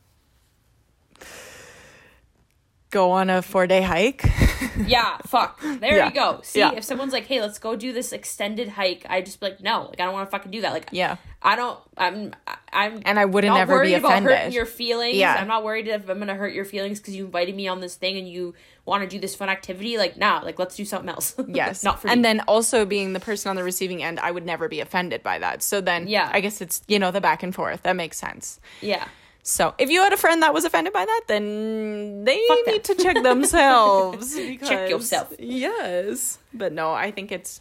[2.90, 4.24] go on a four day hike
[4.86, 6.09] yeah fuck there Yeah.
[6.09, 6.72] you go see Yeah.
[6.74, 9.86] if someone's like hey let's go do this extended hike i just be like no
[9.90, 12.32] like i don't want to fucking do that like yeah i don't i'm
[12.72, 14.52] I'm And I wouldn't ever be about hurting offended.
[14.54, 15.16] your feelings.
[15.16, 15.34] Yeah.
[15.34, 17.94] I'm not worried if I'm gonna hurt your feelings because you invited me on this
[17.94, 18.52] thing and you
[18.84, 19.96] want to do this fun activity.
[19.96, 21.34] Like, nah, like let's do something else.
[21.48, 21.82] Yes.
[21.82, 22.22] not for and me.
[22.24, 25.38] then also being the person on the receiving end, I would never be offended by
[25.38, 25.62] that.
[25.62, 26.28] So then Yeah.
[26.30, 27.82] I guess it's, you know, the back and forth.
[27.84, 28.61] That makes sense.
[28.82, 29.09] yeah,
[29.49, 32.97] So if you had a friend that was offended by that, then they need to
[32.97, 34.34] check themselves.
[34.36, 35.32] because- yourself.
[35.38, 36.38] Yes.
[36.53, 37.61] But no, I think it's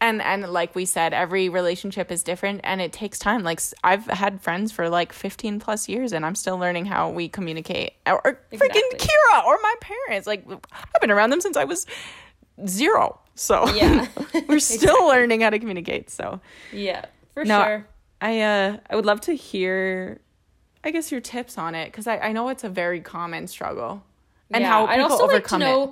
[0.00, 3.44] and and like we said, every relationship is different and it takes time.
[3.44, 7.28] Like I've had friends for like 15 plus years and I'm still learning how we
[7.28, 7.92] communicate.
[8.04, 10.26] Or, or freaking Kira or my parents.
[10.26, 11.86] Like I've been around them since I was
[12.66, 13.20] zero.
[13.36, 14.08] So Yeah.
[14.48, 16.10] we're still learning how to communicate.
[16.10, 16.40] So
[16.72, 17.86] yeah, for no, sure.
[18.20, 20.20] I uh I would love to hear
[20.84, 24.02] I guess your tips on it because I, I know it's a very common struggle.
[24.50, 25.82] And how people I'd also like to know.
[25.84, 25.90] it.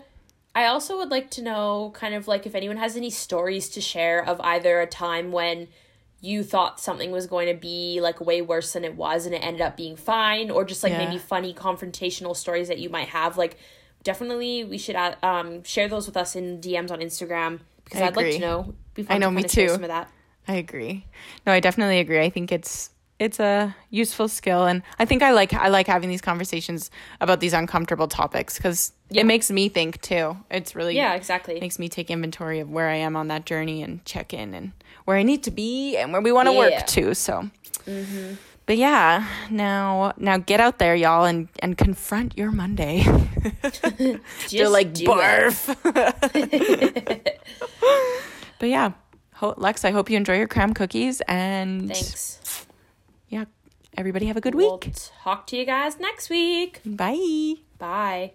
[0.55, 3.81] I also would like to know, kind of like, if anyone has any stories to
[3.81, 5.69] share of either a time when
[6.21, 9.39] you thought something was going to be like way worse than it was and it
[9.39, 11.05] ended up being fine, or just like Yeah.
[11.07, 13.39] maybe funny confrontational stories that you might have.
[13.39, 13.57] Like,
[14.03, 18.07] definitely we should uh, um share those with us in DMs on Instagram because I
[18.07, 18.75] I'd like to know.
[19.09, 19.69] I know, me too.
[19.69, 20.11] Some of that.
[20.49, 21.07] I agree.
[21.47, 22.21] No, I definitely agree.
[22.21, 22.91] I think it's
[23.21, 26.91] it's a useful skill and I think I like I like having these conversations
[27.21, 29.21] about these uncomfortable topics cuz Yeah.
[29.23, 30.37] it makes me think too.
[30.51, 31.61] It's really Yeah, exactly.
[31.61, 34.73] makes me take inventory of where I am on that journey and check in and
[35.05, 36.59] where I need to be and where we want to Yeah.
[36.65, 37.15] work to.
[37.15, 37.51] So,
[37.87, 38.35] mm-hmm.
[38.67, 43.03] but yeah, now now get out there, y'all, and and confront your Monday.
[43.99, 45.59] They're Just like barf.
[48.59, 48.93] but yeah,
[49.35, 52.67] ho- Lex, I hope you enjoy your Crumbl cookies and Thanks.
[53.97, 54.93] Everybody have a good We'll week.
[55.23, 56.81] talk to you guys next week.
[56.85, 57.55] Bye.
[57.79, 58.33] Bye.